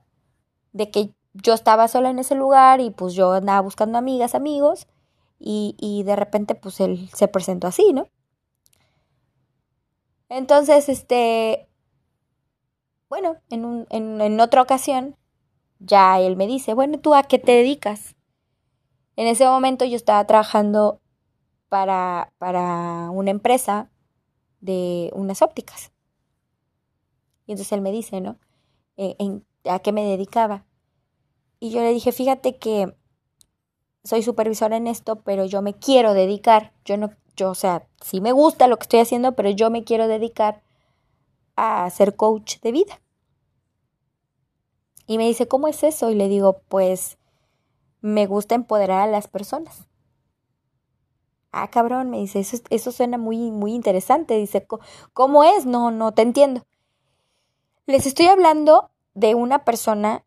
De 0.73 0.91
que 0.91 1.09
yo 1.43 1.53
estaba 1.53 1.87
sola 1.87 2.09
en 2.09 2.19
ese 2.19 2.35
lugar 2.35 2.81
y 2.81 2.91
pues 2.91 3.13
yo 3.13 3.33
andaba 3.33 3.61
buscando 3.61 3.97
amigas, 3.97 4.35
amigos, 4.35 4.87
y, 5.39 5.75
y 5.79 6.03
de 6.03 6.15
repente 6.15 6.55
pues 6.55 6.79
él 6.79 7.09
se 7.13 7.27
presentó 7.27 7.67
así, 7.67 7.93
¿no? 7.93 8.07
Entonces, 10.29 10.89
este, 10.89 11.67
bueno, 13.09 13.37
en, 13.49 13.65
un, 13.65 13.87
en, 13.89 14.21
en 14.21 14.39
otra 14.39 14.61
ocasión, 14.61 15.15
ya 15.79 16.19
él 16.19 16.35
me 16.35 16.47
dice, 16.47 16.73
bueno, 16.73 16.99
¿tú 16.99 17.13
a 17.13 17.23
qué 17.23 17.37
te 17.37 17.51
dedicas? 17.51 18.15
En 19.15 19.27
ese 19.27 19.45
momento 19.45 19.85
yo 19.85 19.95
estaba 19.95 20.25
trabajando 20.25 21.01
para, 21.69 22.33
para 22.37 23.09
una 23.11 23.31
empresa 23.31 23.89
de 24.61 25.11
unas 25.13 25.41
ópticas. 25.41 25.91
Y 27.45 27.51
entonces 27.51 27.71
él 27.73 27.81
me 27.81 27.91
dice, 27.91 28.21
¿no? 28.21 28.37
Eh, 28.97 29.15
¿A 29.69 29.79
qué 29.79 29.91
me 29.91 30.03
dedicaba? 30.03 30.65
Y 31.65 31.71
yo 31.71 31.81
le 31.81 31.93
dije, 31.93 32.11
fíjate 32.11 32.57
que 32.57 32.95
soy 34.03 34.21
supervisora 34.21 34.77
en 34.77 34.87
esto, 34.87 35.21
pero 35.21 35.45
yo 35.45 35.61
me 35.61 35.73
quiero 35.73 36.13
dedicar, 36.13 36.73
yo 36.85 36.97
no, 36.97 37.11
yo, 37.35 37.49
o 37.49 37.55
sea, 37.55 37.87
sí 38.01 38.21
me 38.21 38.31
gusta 38.31 38.67
lo 38.67 38.77
que 38.77 38.83
estoy 38.83 38.99
haciendo, 38.99 39.35
pero 39.35 39.49
yo 39.49 39.69
me 39.69 39.83
quiero 39.83 40.07
dedicar 40.07 40.61
a 41.55 41.89
ser 41.89 42.15
coach 42.15 42.59
de 42.61 42.71
vida. 42.71 43.01
Y 45.07 45.17
me 45.17 45.25
dice, 45.25 45.47
¿cómo 45.47 45.67
es 45.67 45.83
eso? 45.83 46.11
Y 46.11 46.15
le 46.15 46.27
digo, 46.27 46.61
pues 46.67 47.17
me 48.01 48.27
gusta 48.27 48.55
empoderar 48.55 49.01
a 49.01 49.11
las 49.11 49.27
personas 49.27 49.87
ah, 51.55 51.69
cabrón, 51.69 52.09
me 52.09 52.17
dice, 52.17 52.39
eso, 52.41 52.57
eso 52.69 52.91
suena 52.91 53.17
muy, 53.17 53.49
muy 53.49 53.73
interesante. 53.73 54.35
Dice, 54.35 54.67
¿cómo 55.13 55.43
es? 55.43 55.65
No, 55.65 55.89
no 55.89 56.11
te 56.11 56.21
entiendo. 56.21 56.65
Les 57.85 58.05
estoy 58.05 58.25
hablando 58.27 58.91
de 59.13 59.35
una 59.35 59.63
persona 59.63 60.24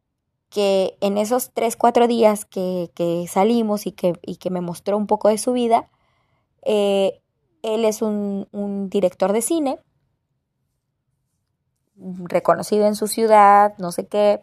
que 0.51 0.97
en 1.01 1.19
esos 1.19 1.51
tres, 1.53 1.77
cuatro 1.77 2.07
días 2.07 2.45
que, 2.45 2.91
que 2.95 3.27
salimos 3.29 3.87
y 3.87 3.93
que, 3.93 4.15
y 4.23 4.37
que, 4.37 4.51
me 4.51 4.61
mostró 4.61 4.97
un 4.97 5.07
poco 5.07 5.29
de 5.29 5.39
su 5.39 5.53
vida, 5.53 5.89
eh, 6.63 7.21
él 7.63 7.85
es 7.85 8.03
un, 8.03 8.49
un 8.53 8.89
director 8.89 9.33
de 9.33 9.43
cine, 9.43 9.79
reconocido 11.97 12.87
en 12.87 12.95
su 12.95 13.09
ciudad, 13.09 13.75
no 13.79 13.93
sé 13.93 14.07
qué, 14.07 14.43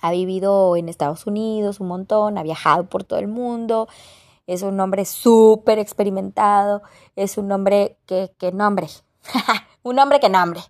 ha 0.00 0.10
vivido 0.10 0.76
en 0.76 0.88
Estados 0.88 1.26
Unidos 1.26 1.80
un 1.80 1.88
montón, 1.88 2.38
ha 2.38 2.42
viajado 2.42 2.88
por 2.88 3.04
todo 3.04 3.18
el 3.18 3.28
mundo, 3.28 3.88
es 4.46 4.62
un 4.62 4.78
hombre 4.80 5.04
súper 5.04 5.78
experimentado, 5.78 6.82
es 7.16 7.38
un 7.38 7.50
hombre 7.52 7.98
que, 8.06 8.32
que 8.38 8.52
nombre, 8.52 8.88
un 9.82 9.98
hombre 9.98 10.20
que 10.20 10.28
nombre. 10.28 10.60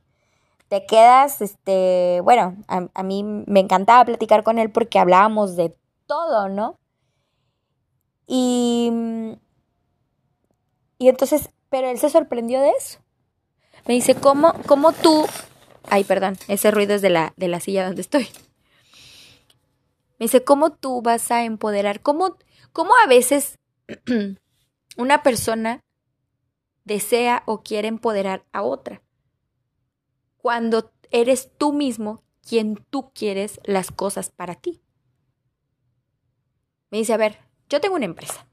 Te 0.68 0.84
quedas, 0.86 1.40
este, 1.40 2.20
bueno, 2.22 2.56
a, 2.66 3.02
mí 3.02 3.22
me 3.22 3.60
encantaba 3.60 4.04
platicar 4.04 4.42
con 4.42 4.58
él 4.58 4.70
porque 4.70 4.98
hablábamos 4.98 5.56
de 5.56 5.74
todo, 6.06 6.48
¿no? 6.48 6.78
Y, 8.26 8.92
y 10.98 11.08
entonces, 11.08 11.48
pero 11.70 11.88
él 11.88 11.98
se 11.98 12.10
sorprendió 12.10 12.60
de 12.60 12.70
eso. 12.70 12.98
Me 13.86 13.94
dice, 13.94 14.14
¿cómo, 14.14 14.52
cómo 14.66 14.92
tú... 14.92 15.26
Ay, 15.88 16.04
perdón, 16.04 16.36
ese 16.48 16.70
ruido 16.70 16.94
es 16.94 17.00
de 17.00 17.10
la, 17.10 17.32
de 17.36 17.48
la 17.48 17.60
silla 17.60 17.86
donde 17.86 18.02
estoy. 18.02 18.28
Me 20.18 20.24
dice, 20.24 20.44
¿cómo 20.44 20.72
tú 20.72 21.00
vas 21.00 21.30
a 21.30 21.44
empoderar? 21.44 22.02
¿Cómo, 22.02 22.36
cómo 22.72 22.92
a 23.02 23.08
veces 23.08 23.58
una 24.98 25.22
persona 25.22 25.80
desea 26.88 27.44
o 27.46 27.62
quiere 27.62 27.86
empoderar 27.86 28.44
a 28.52 28.62
otra. 28.62 29.00
Cuando 30.38 30.92
eres 31.10 31.50
tú 31.58 31.72
mismo 31.72 32.22
quien 32.46 32.76
tú 32.90 33.12
quieres 33.12 33.60
las 33.64 33.90
cosas 33.90 34.30
para 34.30 34.54
ti. 34.54 34.80
Me 36.90 36.98
dice, 36.98 37.12
a 37.12 37.18
ver, 37.18 37.38
yo 37.68 37.80
tengo 37.80 37.96
una 37.96 38.06
empresa. 38.06 38.48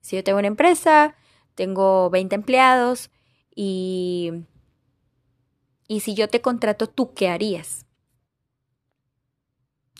Si 0.00 0.16
yo 0.16 0.24
tengo 0.24 0.38
una 0.38 0.48
empresa, 0.48 1.14
tengo 1.54 2.08
20 2.08 2.34
empleados 2.34 3.10
y, 3.54 4.32
y 5.86 6.00
si 6.00 6.14
yo 6.14 6.28
te 6.28 6.40
contrato, 6.40 6.88
¿tú 6.88 7.12
qué 7.12 7.28
harías? 7.28 7.84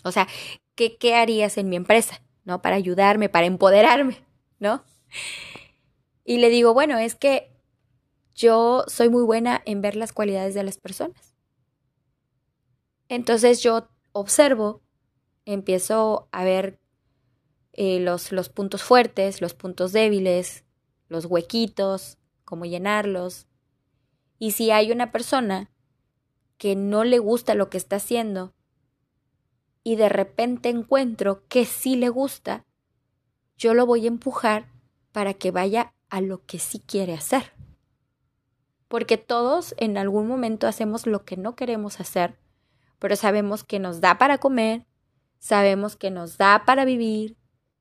O 0.03 0.11
sea, 0.11 0.27
¿qué, 0.73 0.97
¿qué 0.97 1.13
harías 1.13 1.59
en 1.59 1.69
mi 1.69 1.75
empresa? 1.75 2.23
¿no? 2.43 2.61
Para 2.61 2.75
ayudarme, 2.75 3.29
para 3.29 3.45
empoderarme, 3.45 4.17
¿no? 4.59 4.83
Y 6.23 6.37
le 6.37 6.49
digo, 6.49 6.73
bueno, 6.73 6.97
es 6.97 7.15
que 7.15 7.50
yo 8.35 8.85
soy 8.87 9.09
muy 9.09 9.23
buena 9.23 9.61
en 9.65 9.81
ver 9.81 9.95
las 9.95 10.13
cualidades 10.13 10.53
de 10.53 10.63
las 10.63 10.77
personas. 10.77 11.35
Entonces 13.09 13.61
yo 13.61 13.89
observo, 14.13 14.81
empiezo 15.45 16.29
a 16.31 16.43
ver 16.43 16.79
eh, 17.73 17.99
los, 17.99 18.31
los 18.31 18.49
puntos 18.49 18.83
fuertes, 18.83 19.41
los 19.41 19.53
puntos 19.53 19.91
débiles, 19.91 20.63
los 21.07 21.25
huequitos, 21.25 22.17
cómo 22.45 22.65
llenarlos. 22.65 23.47
Y 24.39 24.51
si 24.51 24.71
hay 24.71 24.91
una 24.91 25.11
persona 25.11 25.71
que 26.57 26.75
no 26.75 27.03
le 27.03 27.19
gusta 27.19 27.55
lo 27.55 27.69
que 27.69 27.77
está 27.77 27.97
haciendo 27.97 28.53
y 29.83 29.95
de 29.95 30.09
repente 30.09 30.69
encuentro 30.69 31.47
que 31.47 31.65
sí 31.65 31.95
le 31.95 32.09
gusta, 32.09 32.65
yo 33.57 33.73
lo 33.73 33.85
voy 33.85 34.05
a 34.05 34.09
empujar 34.09 34.69
para 35.11 35.33
que 35.33 35.51
vaya 35.51 35.93
a 36.09 36.21
lo 36.21 36.45
que 36.45 36.59
sí 36.59 36.79
quiere 36.79 37.13
hacer. 37.13 37.53
Porque 38.91 39.17
todos 39.17 39.73
en 39.77 39.97
algún 39.97 40.27
momento 40.27 40.67
hacemos 40.67 41.07
lo 41.07 41.23
que 41.23 41.37
no 41.37 41.55
queremos 41.55 42.01
hacer, 42.01 42.37
pero 42.99 43.15
sabemos 43.15 43.63
que 43.63 43.79
nos 43.79 44.01
da 44.01 44.17
para 44.17 44.37
comer, 44.37 44.85
sabemos 45.39 45.95
que 45.95 46.11
nos 46.11 46.37
da 46.37 46.65
para 46.65 46.83
vivir, 46.83 47.37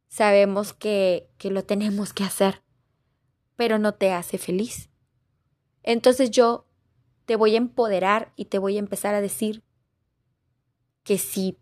sabemos 0.07 0.73
que, 0.73 1.29
que 1.37 1.51
lo 1.51 1.65
tenemos 1.65 2.13
que 2.13 2.23
hacer, 2.23 2.63
pero 3.57 3.81
no 3.81 3.95
te 3.95 4.13
hace 4.13 4.39
feliz. 4.39 4.89
Entonces 5.83 6.31
yo 6.31 6.69
te 7.27 7.35
voy 7.35 7.55
a 7.55 7.59
empoderar 7.59 8.33
y 8.37 8.45
te 8.45 8.61
voy 8.61 8.77
a 8.77 8.79
empezar 8.79 9.17
a 9.17 9.21
decir 9.21 9.65
que 11.03 11.19
si 11.19 11.59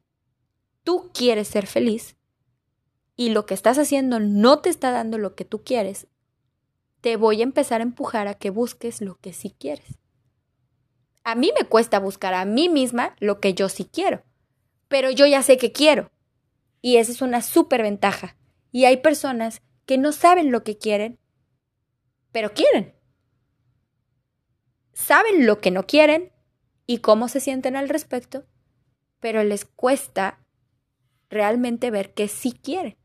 tú 0.85 1.11
quieres 1.15 1.49
ser 1.49 1.67
feliz 1.67 2.19
y 3.17 3.31
lo 3.31 3.47
que 3.47 3.55
estás 3.55 3.79
haciendo 3.79 4.21
no 4.21 4.59
te 4.59 4.69
está 4.69 4.91
dando 4.91 5.17
lo 5.17 5.35
que 5.35 5.47
tú 5.47 5.65
quieres, 5.65 6.07
te 7.01 7.17
voy 7.17 7.41
a 7.41 7.45
empezar 7.45 7.81
a 7.81 7.85
empujar 7.85 8.29
a 8.29 8.35
que 8.35 8.51
busques 8.51 9.01
lo 9.01 9.17
que 9.17 9.33
sí 9.33 9.55
quieres. 9.59 9.99
A 11.25 11.35
mí 11.35 11.53
me 11.59 11.67
cuesta 11.67 11.99
buscar 11.99 12.35
a 12.35 12.45
mí 12.45 12.69
misma 12.69 13.15
lo 13.21 13.41
que 13.41 13.55
yo 13.55 13.69
sí 13.69 13.85
quiero, 13.85 14.25
pero 14.89 15.11
yo 15.11 15.27
ya 15.27 15.43
sé 15.43 15.59
que 15.59 15.73
quiero. 15.73 16.11
Y 16.81 16.97
esa 16.97 17.13
es 17.13 17.23
una 17.23 17.43
súper 17.43 17.83
ventaja. 17.83 18.37
Y 18.73 18.85
hay 18.85 18.99
personas 18.99 19.63
que 19.87 19.99
no 19.99 20.13
saben 20.13 20.53
lo 20.53 20.63
que 20.65 20.79
quieren, 20.79 21.19
pero 22.33 22.53
quieren. 22.53 22.95
Saben 24.93 25.47
lo 25.47 25.61
que 25.61 25.71
no 25.71 25.87
quieren 25.87 26.33
y 26.87 26.99
cómo 26.99 27.29
se 27.29 27.41
sienten 27.41 27.77
al 27.77 27.89
respecto, 27.89 28.45
pero 29.21 29.43
les 29.45 29.65
cuesta 29.65 30.41
realmente 31.31 31.91
ver 31.91 32.13
que 32.15 32.29
sí 32.29 32.53
quiere. 32.53 32.98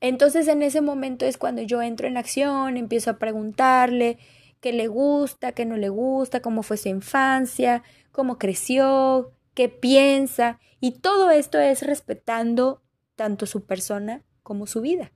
Entonces 0.00 0.46
en 0.48 0.62
ese 0.62 0.80
momento 0.80 1.26
es 1.26 1.38
cuando 1.38 1.62
yo 1.62 1.82
entro 1.82 2.06
en 2.06 2.16
acción, 2.16 2.76
empiezo 2.76 3.10
a 3.10 3.18
preguntarle 3.18 4.18
qué 4.60 4.72
le 4.72 4.86
gusta, 4.86 5.52
qué 5.52 5.64
no 5.64 5.76
le 5.76 5.88
gusta, 5.88 6.40
cómo 6.40 6.62
fue 6.62 6.76
su 6.76 6.88
infancia, 6.88 7.82
cómo 8.12 8.38
creció, 8.38 9.32
qué 9.54 9.68
piensa. 9.68 10.60
Y 10.80 11.00
todo 11.00 11.30
esto 11.30 11.58
es 11.58 11.82
respetando 11.82 12.82
tanto 13.16 13.46
su 13.46 13.64
persona 13.66 14.24
como 14.42 14.66
su 14.66 14.80
vida. 14.80 15.12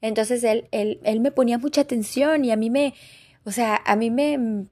Entonces 0.00 0.44
él, 0.44 0.68
él, 0.70 1.00
él 1.02 1.20
me 1.20 1.32
ponía 1.32 1.56
mucha 1.56 1.80
atención 1.80 2.44
y 2.44 2.50
a 2.50 2.56
mí 2.56 2.68
me, 2.68 2.92
o 3.44 3.50
sea, 3.50 3.80
a 3.86 3.96
mí 3.96 4.10
me, 4.10 4.66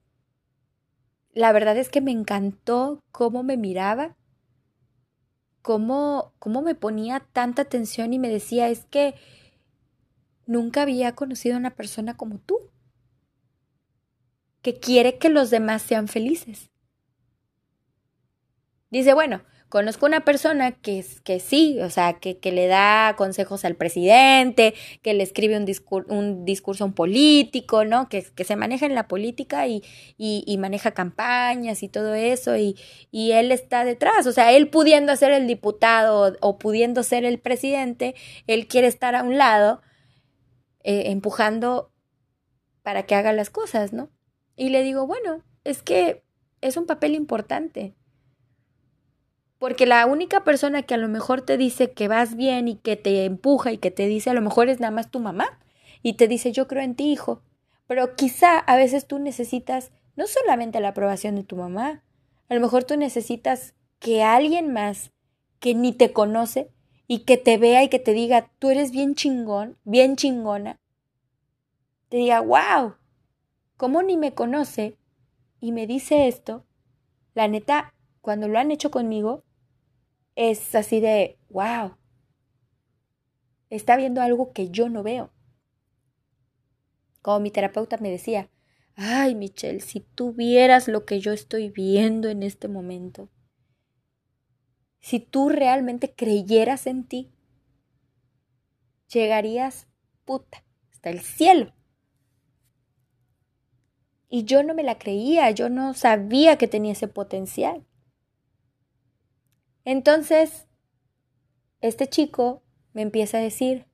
la 1.33 1.53
verdad 1.53 1.79
es 1.79 1.89
que 1.89 2.03
me 2.03 2.11
encantó 2.11 3.01
cómo 3.11 3.43
me 3.43 3.57
miraba, 3.57 4.17
cómo, 5.63 6.35
cómo 6.39 6.61
me 6.61 6.75
ponía 6.75 7.21
tanta 7.33 7.63
atención 7.63 8.13
y 8.13 8.19
me 8.19 8.29
decía, 8.29 8.69
es 8.69 8.85
que 8.85 9.15
nunca 10.47 10.83
había 10.83 11.15
conocido 11.15 11.55
a 11.55 11.59
una 11.59 11.75
persona 11.75 12.17
como 12.17 12.39
tú, 12.39 12.71
que 14.61 14.79
quiere 14.79 15.19
que 15.19 15.29
los 15.29 15.51
demás 15.51 15.83
sean 15.83 16.09
felices. 16.09 16.71
Dice, 18.91 19.15
bueno, 19.15 19.43
Conozco 19.73 20.05
una 20.05 20.23
persona 20.23 20.73
que, 20.73 21.03
que 21.25 21.41
sí, 21.41 21.81
o 21.81 21.89
sea, 21.89 22.21
que, 22.21 22.37
que, 22.37 22.53
le 22.53 22.67
da 22.67 23.15
consejos 23.17 23.65
al 23.65 23.75
presidente, 23.75 24.75
que 25.01 25.15
le 25.15 25.23
escribe 25.23 25.57
un, 25.57 25.65
un 26.15 26.45
discurso 26.45 26.85
a 26.85 26.89
un 26.89 26.93
político, 26.93 27.87
¿no? 27.87 28.11
Que, 28.11 28.23
que 28.23 28.45
se 28.45 28.55
maneja 28.55 28.85
en 28.85 28.95
la 28.95 29.09
política 29.09 29.67
y, 29.67 29.83
y, 30.19 30.59
maneja 30.59 30.91
campañas 30.91 31.83
y 31.83 31.89
todo 31.89 32.13
eso, 32.13 32.55
y, 32.59 32.77
y, 33.11 33.33
él 33.33 33.51
está 33.51 33.87
detrás, 33.87 34.27
o 34.27 34.33
sea, 34.33 34.53
él 34.53 34.69
pudiendo 34.69 35.17
ser 35.17 35.33
el 35.33 35.47
diputado 35.47 36.37
o, 36.43 36.59
pudiendo 36.59 37.03
ser 37.03 37.25
el 37.25 37.39
presidente, 37.39 38.15
él 38.47 38.67
quiere 38.67 38.89
estar 38.89 39.15
a 39.15 39.23
un 39.23 39.39
lado 39.39 39.81
eh, 40.85 41.05
empujando 41.07 41.95
para 42.83 43.05
que 43.05 43.15
haga 43.15 43.33
las 43.33 43.49
cosas, 43.49 43.95
¿no? 43.95 44.11
Y 44.55 44.69
le 44.69 44.83
digo, 44.83 45.07
bueno, 45.07 45.43
es 45.65 45.83
que 45.83 46.25
es 46.61 46.77
un 46.77 46.85
papel 46.85 47.15
importante 47.15 47.95
porque 49.63 49.87
la 49.87 50.05
única 50.07 50.43
persona 50.43 50.83
que 50.83 50.95
a 50.95 50.97
lo 50.97 51.07
mejor 51.07 51.43
te 51.43 51.57
dice 51.57 51.93
que 51.93 52.09
vas 52.09 52.35
bien 52.35 52.67
y 52.67 52.75
que 52.75 52.97
te 52.97 53.25
empuja 53.25 53.71
y 53.71 53.79
que 53.79 53.93
te 53.93 54.09
dice 54.09 54.29
a 54.29 54.35
lo 54.35 54.43
mejor 54.43 54.69
es 54.69 54.81
nada 54.81 54.91
más 54.91 55.09
tu 55.09 55.21
mamá 55.21 55.57
y 56.03 56.15
te 56.15 56.27
dice 56.27 56.51
yo 56.51 56.67
creo 56.67 56.83
en 56.83 56.97
ti, 56.97 57.13
hijo. 57.13 57.45
Pero 57.87 58.17
quizá 58.17 58.59
a 58.59 58.75
veces 58.75 59.07
tú 59.07 59.21
necesitas 59.21 59.93
no 60.17 60.27
solamente 60.27 60.81
la 60.81 60.89
aprobación 60.89 61.37
de 61.37 61.45
tu 61.45 61.55
mamá, 61.55 62.03
a 62.49 62.55
lo 62.55 62.61
mejor 62.61 62.83
tú 62.83 62.97
necesitas 62.97 63.77
que 64.01 64.25
alguien 64.25 64.73
más 64.73 65.13
que 65.61 65.77
ni 65.77 65.93
te 65.93 66.13
conoce 66.13 66.73
y 67.07 67.21
que 67.21 67.37
te 67.37 67.57
vea 67.57 67.85
y 67.85 67.89
que 67.89 68.01
te 68.01 68.15
diga, 68.15 68.51
tú 68.59 68.71
eres 68.71 68.91
bien 68.91 69.15
chingón, 69.15 69.79
bien 69.85 70.17
chingona, 70.17 70.81
te 72.09 72.17
diga, 72.17 72.41
wow, 72.41 72.97
¿cómo 73.77 74.03
ni 74.03 74.17
me 74.17 74.35
conoce 74.35 74.97
y 75.61 75.71
me 75.71 75.87
dice 75.87 76.27
esto? 76.27 76.65
La 77.35 77.47
neta, 77.47 77.95
cuando 78.21 78.49
lo 78.49 78.59
han 78.59 78.73
hecho 78.73 78.91
conmigo, 78.91 79.45
es 80.35 80.75
así 80.75 81.01
de, 81.01 81.39
wow, 81.51 81.97
está 83.71 83.97
viendo 83.97 84.21
algo 84.21 84.53
que 84.53 84.71
yo 84.71 84.89
no 84.89 85.03
veo. 85.03 85.33
Como 87.21 87.41
mi 87.41 87.51
terapeuta 87.51 87.97
me 87.99 88.11
decía, 88.11 88.51
ay 88.97 89.35
Michelle, 89.35 89.81
si 89.81 90.01
tú 90.01 90.33
vieras 90.33 90.89
lo 90.89 91.05
que 91.05 91.21
yo 91.21 91.33
estoy 91.33 91.71
viendo 91.71 92.29
en 92.29 92.43
este 92.43 92.69
momento, 92.69 93.31
si 95.01 95.21
tú 95.21 95.49
realmente 95.49 96.15
creyeras 96.15 96.87
en 96.87 97.05
ti, 97.05 97.33
llegarías, 99.09 99.89
puta, 100.25 100.65
hasta 100.91 101.11
el 101.11 101.21
cielo. 101.21 101.75
Y 104.29 104.45
yo 104.45 104.63
no 104.63 104.75
me 104.75 104.83
la 104.83 104.99
creía, 104.99 105.51
yo 105.51 105.69
no 105.69 105.93
sabía 105.93 106.57
que 106.57 106.69
tenía 106.69 106.93
ese 106.93 107.09
potencial. 107.09 107.85
Entonces, 109.85 110.67
este 111.81 112.07
chico 112.07 112.63
me 112.93 113.03
empieza 113.03 113.39
a 113.39 113.41
decir 113.41 113.87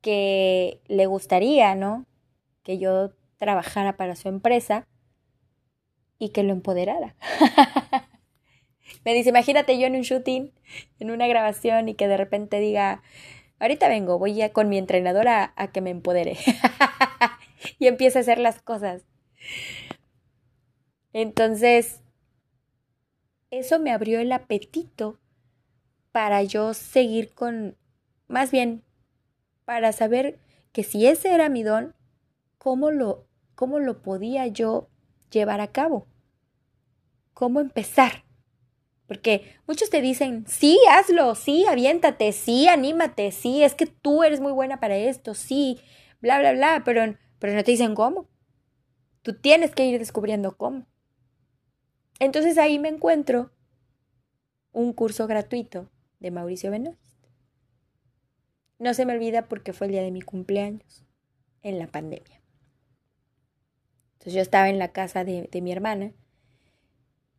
que 0.00 0.80
le 0.86 1.06
gustaría, 1.06 1.74
¿no? 1.74 2.06
Que 2.62 2.78
yo 2.78 3.10
trabajara 3.38 3.96
para 3.96 4.16
su 4.16 4.28
empresa 4.28 4.86
y 6.18 6.30
que 6.30 6.42
lo 6.42 6.52
empoderara. 6.52 7.16
me 9.04 9.14
dice, 9.14 9.30
imagínate 9.30 9.78
yo 9.78 9.86
en 9.86 9.96
un 9.96 10.02
shooting, 10.02 10.52
en 10.98 11.10
una 11.10 11.26
grabación 11.26 11.88
y 11.88 11.94
que 11.94 12.08
de 12.08 12.16
repente 12.16 12.60
diga, 12.60 13.02
ahorita 13.58 13.88
vengo, 13.88 14.18
voy 14.18 14.34
ya 14.34 14.52
con 14.52 14.68
mi 14.68 14.78
entrenadora 14.78 15.52
a, 15.56 15.72
que 15.72 15.80
me 15.80 15.90
empodere. 15.90 16.36
y 17.78 17.86
empiece 17.86 18.18
a 18.18 18.20
hacer 18.20 18.38
las 18.38 18.60
cosas. 18.62 19.02
Entonces, 21.12 22.02
eso 23.50 23.78
me 23.78 23.92
abrió 23.92 24.20
el 24.20 24.32
apetito 24.32 25.18
para 26.12 26.42
yo 26.42 26.74
seguir 26.74 27.32
con, 27.34 27.76
más 28.28 28.50
bien, 28.50 28.82
para 29.64 29.92
saber 29.92 30.38
que 30.72 30.82
si 30.82 31.06
ese 31.06 31.32
era 31.32 31.48
mi 31.48 31.62
don, 31.62 31.94
¿cómo 32.58 32.90
lo, 32.90 33.26
cómo 33.54 33.78
lo 33.78 34.02
podía 34.02 34.46
yo 34.46 34.88
llevar 35.30 35.60
a 35.60 35.72
cabo? 35.72 36.06
¿Cómo 37.34 37.60
empezar? 37.60 38.24
Porque 39.06 39.54
muchos 39.66 39.90
te 39.90 40.00
dicen, 40.00 40.44
sí, 40.48 40.78
hazlo, 40.90 41.34
sí, 41.34 41.64
aviéntate, 41.66 42.32
sí, 42.32 42.66
anímate, 42.66 43.30
sí, 43.30 43.62
es 43.62 43.74
que 43.74 43.86
tú 43.86 44.24
eres 44.24 44.40
muy 44.40 44.52
buena 44.52 44.80
para 44.80 44.96
esto, 44.96 45.34
sí, 45.34 45.80
bla, 46.20 46.38
bla, 46.40 46.52
bla, 46.52 46.82
pero, 46.84 47.16
pero 47.38 47.54
no 47.54 47.62
te 47.62 47.70
dicen 47.70 47.94
cómo. 47.94 48.28
Tú 49.22 49.34
tienes 49.34 49.74
que 49.74 49.84
ir 49.86 49.98
descubriendo 49.98 50.56
cómo. 50.56 50.86
Entonces 52.18 52.56
ahí 52.58 52.78
me 52.78 52.88
encuentro 52.88 53.50
un 54.72 54.92
curso 54.92 55.26
gratuito 55.26 55.90
de 56.18 56.30
Mauricio 56.30 56.70
Benoist. 56.70 57.16
No 58.78 58.94
se 58.94 59.06
me 59.06 59.14
olvida 59.14 59.48
porque 59.48 59.72
fue 59.72 59.86
el 59.86 59.92
día 59.92 60.02
de 60.02 60.10
mi 60.10 60.22
cumpleaños, 60.22 61.04
en 61.62 61.78
la 61.78 61.86
pandemia. 61.86 62.42
Entonces 64.14 64.34
yo 64.34 64.40
estaba 64.40 64.68
en 64.68 64.78
la 64.78 64.92
casa 64.92 65.24
de, 65.24 65.48
mi 65.62 65.72
hermana 65.72 66.12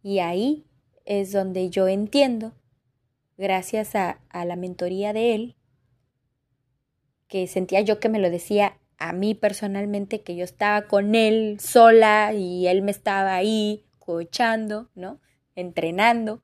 y 0.02 0.20
ahí 0.20 0.66
es 1.06 1.32
donde 1.32 1.70
yo 1.70 1.88
entiendo, 1.88 2.54
gracias 3.38 3.96
a, 3.96 4.22
a 4.30 4.46
la 4.46 4.56
mentoría 4.56 5.14
de 5.14 5.36
él, 5.36 5.56
que 7.28 7.48
sentía 7.48 7.82
yo 7.82 8.00
que 8.00 8.10
me 8.10 8.20
lo 8.20 8.30
decía 8.30 8.80
a 8.98 9.14
mí 9.14 9.36
personalmente, 9.36 10.22
que 10.22 10.36
yo 10.36 10.44
estaba 10.44 10.88
con 10.88 11.14
él 11.14 11.60
sola 11.60 12.34
y 12.34 12.68
él 12.68 12.82
me 12.82 12.92
estaba 12.92 13.36
ahí 13.36 13.87
coachando, 14.08 14.90
¿no? 14.96 15.20
Entrenando. 15.54 16.42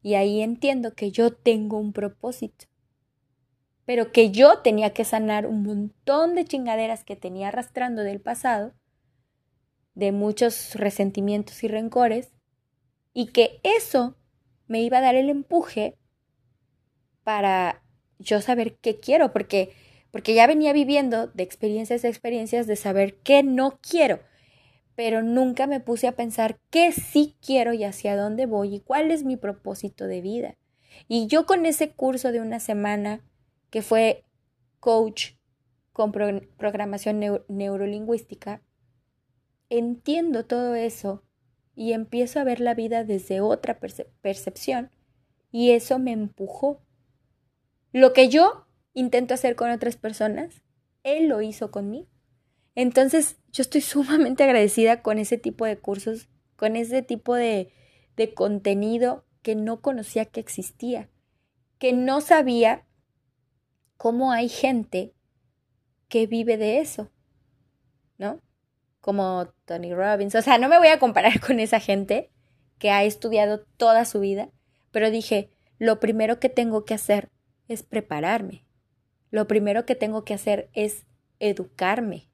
Y 0.00 0.14
ahí 0.14 0.42
entiendo 0.42 0.94
que 0.94 1.10
yo 1.10 1.32
tengo 1.32 1.76
un 1.76 1.92
propósito. 1.92 2.66
Pero 3.84 4.12
que 4.12 4.30
yo 4.30 4.60
tenía 4.60 4.94
que 4.94 5.04
sanar 5.04 5.48
un 5.48 5.64
montón 5.64 6.36
de 6.36 6.44
chingaderas 6.44 7.02
que 7.02 7.16
tenía 7.16 7.48
arrastrando 7.48 8.04
del 8.04 8.20
pasado, 8.20 8.74
de 9.94 10.12
muchos 10.12 10.76
resentimientos 10.76 11.64
y 11.64 11.68
rencores, 11.68 12.32
y 13.12 13.32
que 13.32 13.58
eso 13.64 14.16
me 14.68 14.82
iba 14.82 14.98
a 14.98 15.02
dar 15.02 15.16
el 15.16 15.30
empuje 15.30 15.98
para 17.24 17.82
yo 18.20 18.40
saber 18.40 18.76
qué 18.76 19.00
quiero, 19.00 19.32
porque, 19.32 19.72
porque 20.12 20.34
ya 20.34 20.46
venía 20.46 20.72
viviendo 20.72 21.26
de 21.26 21.42
experiencias 21.42 22.04
a 22.04 22.08
experiencias 22.08 22.68
de 22.68 22.76
saber 22.76 23.16
qué 23.18 23.42
no 23.42 23.80
quiero 23.80 24.20
pero 24.96 25.22
nunca 25.22 25.66
me 25.66 25.78
puse 25.78 26.08
a 26.08 26.16
pensar 26.16 26.58
qué 26.70 26.90
sí 26.90 27.36
quiero 27.44 27.74
y 27.74 27.84
hacia 27.84 28.16
dónde 28.16 28.46
voy 28.46 28.76
y 28.76 28.80
cuál 28.80 29.10
es 29.10 29.22
mi 29.22 29.36
propósito 29.36 30.06
de 30.06 30.22
vida. 30.22 30.56
Y 31.06 31.26
yo 31.26 31.44
con 31.44 31.66
ese 31.66 31.90
curso 31.92 32.32
de 32.32 32.40
una 32.40 32.58
semana 32.58 33.20
que 33.70 33.82
fue 33.82 34.24
coach 34.80 35.32
con 35.92 36.12
programación 36.12 37.20
neurolingüística, 37.48 38.62
entiendo 39.68 40.46
todo 40.46 40.74
eso 40.74 41.22
y 41.74 41.92
empiezo 41.92 42.40
a 42.40 42.44
ver 42.44 42.60
la 42.60 42.74
vida 42.74 43.04
desde 43.04 43.40
otra 43.42 43.78
percepción 44.22 44.90
y 45.52 45.72
eso 45.72 45.98
me 45.98 46.12
empujó. 46.12 46.80
Lo 47.92 48.14
que 48.14 48.28
yo 48.28 48.66
intento 48.94 49.34
hacer 49.34 49.56
con 49.56 49.70
otras 49.70 49.96
personas, 49.96 50.62
él 51.02 51.28
lo 51.28 51.42
hizo 51.42 51.70
conmigo. 51.70 52.08
Entonces, 52.76 53.38
yo 53.50 53.62
estoy 53.62 53.80
sumamente 53.80 54.44
agradecida 54.44 55.02
con 55.02 55.18
ese 55.18 55.38
tipo 55.38 55.64
de 55.64 55.78
cursos, 55.78 56.28
con 56.54 56.76
ese 56.76 57.02
tipo 57.02 57.34
de, 57.34 57.72
de 58.16 58.32
contenido 58.32 59.24
que 59.42 59.56
no 59.56 59.80
conocía 59.80 60.26
que 60.26 60.40
existía, 60.40 61.10
que 61.78 61.92
no 61.92 62.20
sabía 62.20 62.86
cómo 63.96 64.30
hay 64.30 64.48
gente 64.48 65.14
que 66.08 66.26
vive 66.26 66.56
de 66.56 66.78
eso, 66.78 67.10
¿no? 68.18 68.40
Como 69.00 69.52
Tony 69.64 69.92
Robbins. 69.92 70.34
O 70.34 70.42
sea, 70.42 70.58
no 70.58 70.68
me 70.68 70.78
voy 70.78 70.88
a 70.88 70.98
comparar 70.98 71.40
con 71.44 71.58
esa 71.60 71.80
gente 71.80 72.30
que 72.78 72.90
ha 72.90 73.04
estudiado 73.04 73.64
toda 73.76 74.04
su 74.04 74.20
vida, 74.20 74.50
pero 74.90 75.10
dije, 75.10 75.50
lo 75.78 76.00
primero 76.00 76.38
que 76.38 76.48
tengo 76.48 76.84
que 76.84 76.94
hacer 76.94 77.30
es 77.68 77.82
prepararme. 77.82 78.64
lo 79.30 79.48
primero 79.48 79.84
que 79.84 79.94
tengo 79.96 80.24
que 80.24 80.34
hacer 80.34 80.70
es 80.72 81.04
educarme. 81.40 82.30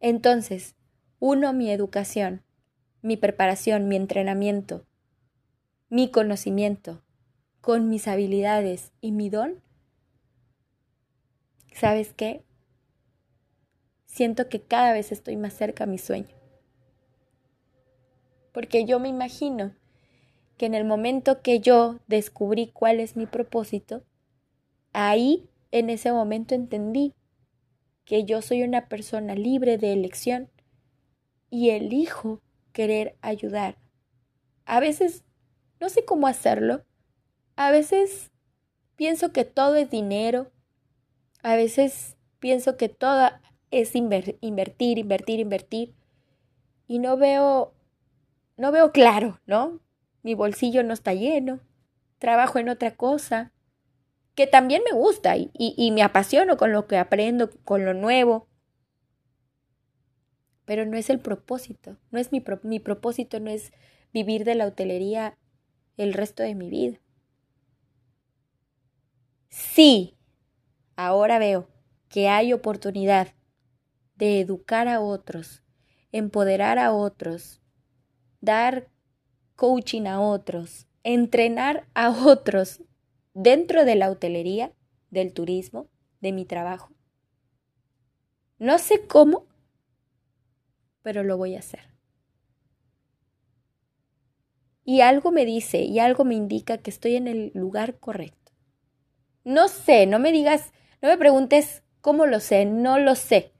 Entonces, 0.00 0.74
uno, 1.18 1.52
mi 1.52 1.70
educación, 1.70 2.42
mi 3.02 3.16
preparación, 3.16 3.88
mi 3.88 3.96
entrenamiento, 3.96 4.86
mi 5.88 6.10
conocimiento, 6.10 7.02
con 7.60 7.88
mis 7.88 8.06
habilidades 8.06 8.92
y 9.00 9.12
mi 9.12 9.30
don, 9.30 9.62
¿sabes 11.72 12.12
qué? 12.12 12.44
Siento 14.04 14.48
que 14.48 14.62
cada 14.62 14.92
vez 14.92 15.12
estoy 15.12 15.36
más 15.36 15.52
cerca 15.52 15.84
a 15.84 15.86
mi 15.86 15.98
sueño. 15.98 16.34
Porque 18.52 18.84
yo 18.84 18.98
me 19.00 19.08
imagino 19.08 19.74
que 20.56 20.66
en 20.66 20.74
el 20.74 20.84
momento 20.84 21.42
que 21.42 21.60
yo 21.60 22.00
descubrí 22.06 22.68
cuál 22.72 23.00
es 23.00 23.16
mi 23.16 23.26
propósito, 23.26 24.02
ahí 24.92 25.50
en 25.70 25.90
ese 25.90 26.12
momento 26.12 26.54
entendí 26.54 27.14
que 28.06 28.24
yo 28.24 28.40
soy 28.40 28.62
una 28.62 28.88
persona 28.88 29.34
libre 29.34 29.76
de 29.76 29.92
elección 29.92 30.48
y 31.50 31.70
elijo 31.70 32.40
querer 32.72 33.16
ayudar. 33.20 33.76
A 34.64 34.80
veces 34.80 35.24
no 35.80 35.88
sé 35.88 36.04
cómo 36.04 36.28
hacerlo. 36.28 36.84
A 37.56 37.70
veces 37.70 38.30
pienso 38.94 39.32
que 39.32 39.44
todo 39.44 39.74
es 39.74 39.90
dinero. 39.90 40.50
A 41.42 41.56
veces 41.56 42.16
pienso 42.38 42.76
que 42.76 42.88
todo 42.88 43.28
es 43.70 43.94
invertir, 43.96 44.38
invertir, 44.98 45.40
invertir. 45.40 45.94
Y 46.86 47.00
no 47.00 47.16
veo, 47.16 47.74
no 48.56 48.70
veo 48.70 48.92
claro, 48.92 49.40
¿no? 49.46 49.80
Mi 50.22 50.34
bolsillo 50.34 50.84
no 50.84 50.94
está 50.94 51.12
lleno. 51.12 51.58
Trabajo 52.18 52.60
en 52.60 52.68
otra 52.68 52.94
cosa 52.94 53.52
que 54.36 54.46
también 54.46 54.82
me 54.84 54.96
gusta 54.96 55.34
y, 55.36 55.90
me 55.92 56.02
apasiono 56.02 56.58
con 56.58 56.70
lo 56.70 56.86
que 56.86 56.98
aprendo, 56.98 57.50
con 57.64 57.86
lo 57.86 57.94
nuevo. 57.94 58.46
Pero 60.66 60.84
no 60.84 60.98
es 60.98 61.08
el 61.08 61.20
propósito, 61.20 61.96
no 62.10 62.18
es 62.18 62.32
mi 62.32 62.80
propósito, 62.80 63.40
no 63.40 63.50
es 63.50 63.72
vivir 64.12 64.44
de 64.44 64.54
la 64.54 64.66
hotelería 64.66 65.38
el 65.96 66.12
resto 66.12 66.42
de 66.42 66.54
mi 66.54 66.68
vida. 66.68 67.00
Sí, 69.48 70.18
ahora 70.96 71.38
veo 71.38 71.70
que 72.10 72.28
hay 72.28 72.52
oportunidad 72.52 73.28
de 74.16 74.40
educar 74.40 74.86
a 74.86 75.00
otros, 75.00 75.62
empoderar 76.12 76.78
a 76.78 76.92
otros, 76.92 77.62
dar 78.42 78.90
coaching 79.54 80.06
a 80.06 80.20
otros, 80.20 80.86
entrenar 81.04 81.88
a 81.94 82.10
otros 82.10 82.82
dentro 83.36 83.84
de 83.84 83.96
la 83.96 84.10
hotelería, 84.10 84.72
del 85.10 85.34
turismo, 85.34 85.90
de 86.20 86.32
mi 86.32 86.46
trabajo. 86.46 86.90
No 88.58 88.78
sé 88.78 89.06
cómo, 89.06 89.44
pero 91.02 91.22
lo 91.22 91.36
voy 91.36 91.54
a 91.54 91.58
hacer. 91.58 91.94
Y 94.84 95.02
algo 95.02 95.32
me 95.32 95.44
dice 95.44 95.82
y 95.82 95.98
algo 95.98 96.24
me 96.24 96.34
indica 96.34 96.78
que 96.78 96.88
estoy 96.88 97.16
en 97.16 97.28
el 97.28 97.52
lugar 97.54 97.98
correcto. 97.98 98.52
No 99.44 99.68
sé, 99.68 100.06
no 100.06 100.18
me 100.18 100.32
digas, 100.32 100.72
no 101.02 101.08
me 101.08 101.18
preguntes 101.18 101.82
cómo 102.00 102.24
lo 102.24 102.40
sé, 102.40 102.64
no 102.64 102.98
lo 102.98 103.14
sé. 103.16 103.52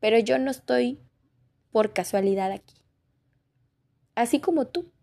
Pero 0.00 0.18
yo 0.18 0.38
no 0.38 0.50
estoy 0.50 0.98
por 1.70 1.92
casualidad 1.92 2.50
aquí. 2.50 2.74
Así 4.16 4.40
como 4.40 4.66
tú. 4.66 4.93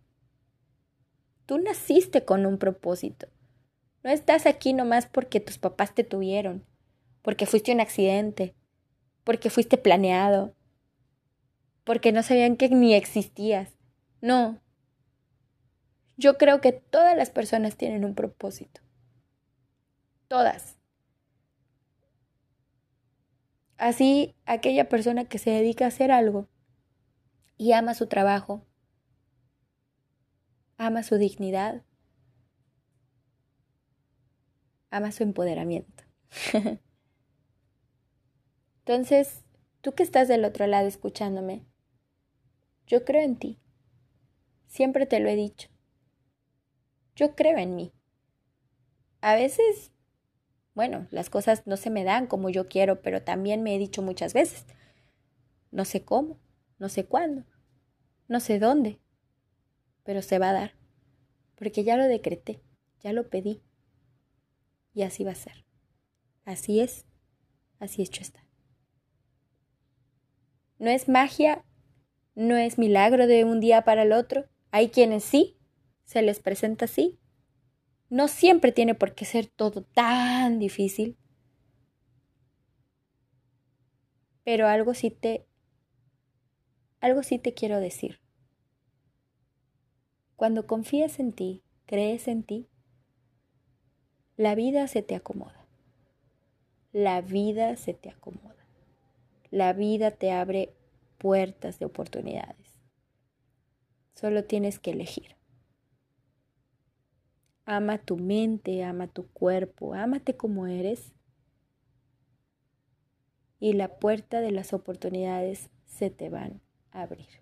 Tú 1.52 1.58
naciste 1.58 2.24
con 2.24 2.46
un 2.46 2.58
propósito. 2.58 3.28
No 4.06 4.10
estás 4.10 4.46
aquí 4.46 4.72
nomás 4.72 5.08
porque 5.08 5.42
tus 5.42 5.58
papás 5.58 5.94
te 5.94 6.06
tuvieron, 6.06 6.66
porque 7.22 7.46
fuiste 7.46 7.74
un 7.74 7.82
accidente, 7.82 8.56
porque 9.26 9.50
fuiste 9.50 9.78
planeado, 9.78 10.56
porque 11.84 12.14
no 12.14 12.24
sabían 12.24 12.56
que 12.56 12.70
ni 12.70 12.94
existías. 12.94 13.74
No. 14.22 14.62
Yo 16.16 16.38
creo 16.38 16.62
que 16.62 16.72
todas 16.72 17.18
las 17.18 17.32
personas 17.32 17.76
tienen 17.76 18.06
un 18.06 18.16
propósito. 18.16 18.80
Todas. 20.30 20.78
Así, 23.76 24.38
aquella 24.46 24.88
persona 24.88 25.26
que 25.26 25.38
se 25.38 25.50
dedica 25.50 25.84
a 25.84 25.90
hacer 25.90 26.14
algo 26.14 26.48
y 27.58 27.74
ama 27.74 27.94
su 27.94 28.08
trabajo, 28.08 28.66
ama 30.82 31.04
su 31.04 31.20
dignidad, 31.20 31.84
ama 34.90 35.12
su 35.12 35.22
empoderamiento. 35.22 36.04
Entonces, 38.80 39.44
tú 39.82 39.94
que 39.94 40.02
estás 40.02 40.28
del 40.28 40.44
otro 40.44 40.66
lado 40.66 40.88
escuchándome, 40.88 41.68
yo 42.88 43.06
creo 43.06 43.22
en 43.22 43.38
ti. 43.38 43.60
Siempre 44.66 45.06
te 45.06 45.20
lo 45.20 45.30
he 45.30 45.36
dicho. 45.36 45.70
Yo 47.16 47.36
creo 47.36 47.60
en 47.60 47.76
mí. 47.76 47.94
A 49.22 49.36
veces, 49.36 49.92
bueno, 50.74 51.08
las 51.12 51.30
cosas 51.30 51.68
no 51.68 51.78
se 51.78 51.92
me 51.92 52.04
dan 52.04 52.28
como 52.28 52.50
yo 52.50 52.70
quiero, 52.70 53.04
pero 53.04 53.24
también 53.24 53.64
me 53.64 53.76
he 53.76 53.80
dicho 53.80 54.02
muchas 54.02 54.34
veces, 54.34 54.66
no 55.72 55.86
sé 55.86 56.06
cómo, 56.06 56.40
no 56.80 56.88
sé 56.88 57.06
cuándo, 57.06 57.44
no 58.30 58.40
sé 58.40 58.60
dónde, 58.60 59.01
pero 60.04 60.22
se 60.22 60.40
va 60.40 60.50
a 60.50 60.54
dar, 60.54 60.76
porque 61.56 61.84
ya 61.84 61.98
lo 61.98 62.08
decreté, 62.08 62.62
ya 63.02 63.14
lo 63.14 63.30
pedí, 63.30 63.62
y 64.94 65.04
así 65.04 65.24
va 65.24 65.32
a 65.32 65.36
ser. 65.36 65.66
Así 66.46 66.80
es, 66.80 67.06
así 67.80 68.02
hecho 68.02 68.22
está. 68.22 68.46
No 70.80 70.90
es 70.90 71.08
magia, 71.08 71.64
no 72.36 72.58
es 72.58 72.78
milagro 72.78 73.28
de 73.28 73.46
un 73.46 73.60
día 73.60 73.84
para 73.84 74.04
el 74.04 74.14
otro. 74.14 74.50
Hay 74.72 74.90
quienes 74.90 75.24
sí, 75.24 75.58
se 76.06 76.22
les 76.22 76.40
presenta 76.40 76.86
así. 76.86 77.20
No 78.10 78.28
siempre 78.28 78.72
tiene 78.72 78.96
por 78.96 79.14
qué 79.14 79.26
ser 79.26 79.48
todo 79.48 79.84
tan 79.84 80.60
difícil. 80.60 81.18
Pero 84.44 84.68
algo 84.68 84.94
sí 84.94 85.12
te 85.12 85.46
algo 87.00 87.24
sí 87.24 87.40
te 87.40 87.54
quiero 87.54 87.80
decir. 87.80 88.20
Cuando 90.42 90.66
confías 90.66 91.20
en 91.20 91.34
ti, 91.34 91.62
crees 91.86 92.28
en 92.28 92.42
ti, 92.42 92.68
la 94.38 94.56
vida 94.56 94.88
se 94.88 95.04
te 95.04 95.14
acomoda. 95.14 95.68
La 96.92 97.22
vida 97.22 97.78
se 97.78 97.94
te 97.94 98.10
acomoda. 98.10 98.66
La 99.52 99.72
vida 99.74 100.10
te 100.10 100.32
abre 100.32 100.74
puertas 101.20 101.78
de 101.78 101.86
oportunidades. 101.86 102.80
Solo 104.16 104.44
tienes 104.46 104.80
que 104.80 104.90
elegir. 104.90 105.36
Ama 107.66 108.00
tu 108.00 108.18
mente, 108.18 108.84
ama 108.84 109.06
tu 109.06 109.28
cuerpo, 109.28 109.94
ámate 109.94 110.38
como 110.38 110.66
eres. 110.66 111.14
Y 113.60 113.74
la 113.74 114.00
puerta 114.00 114.42
de 114.42 114.50
las 114.50 114.74
oportunidades 114.74 115.70
se 115.86 116.10
te 116.10 116.32
van 116.32 116.64
a 116.90 117.04
abrir. 117.04 117.41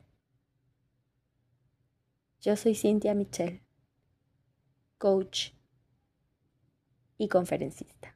Yo 2.41 2.55
soy 2.55 2.73
Cintia 2.73 3.13
Michel, 3.15 3.61
coach 4.97 5.51
y 7.17 7.27
conferencista. 7.27 8.15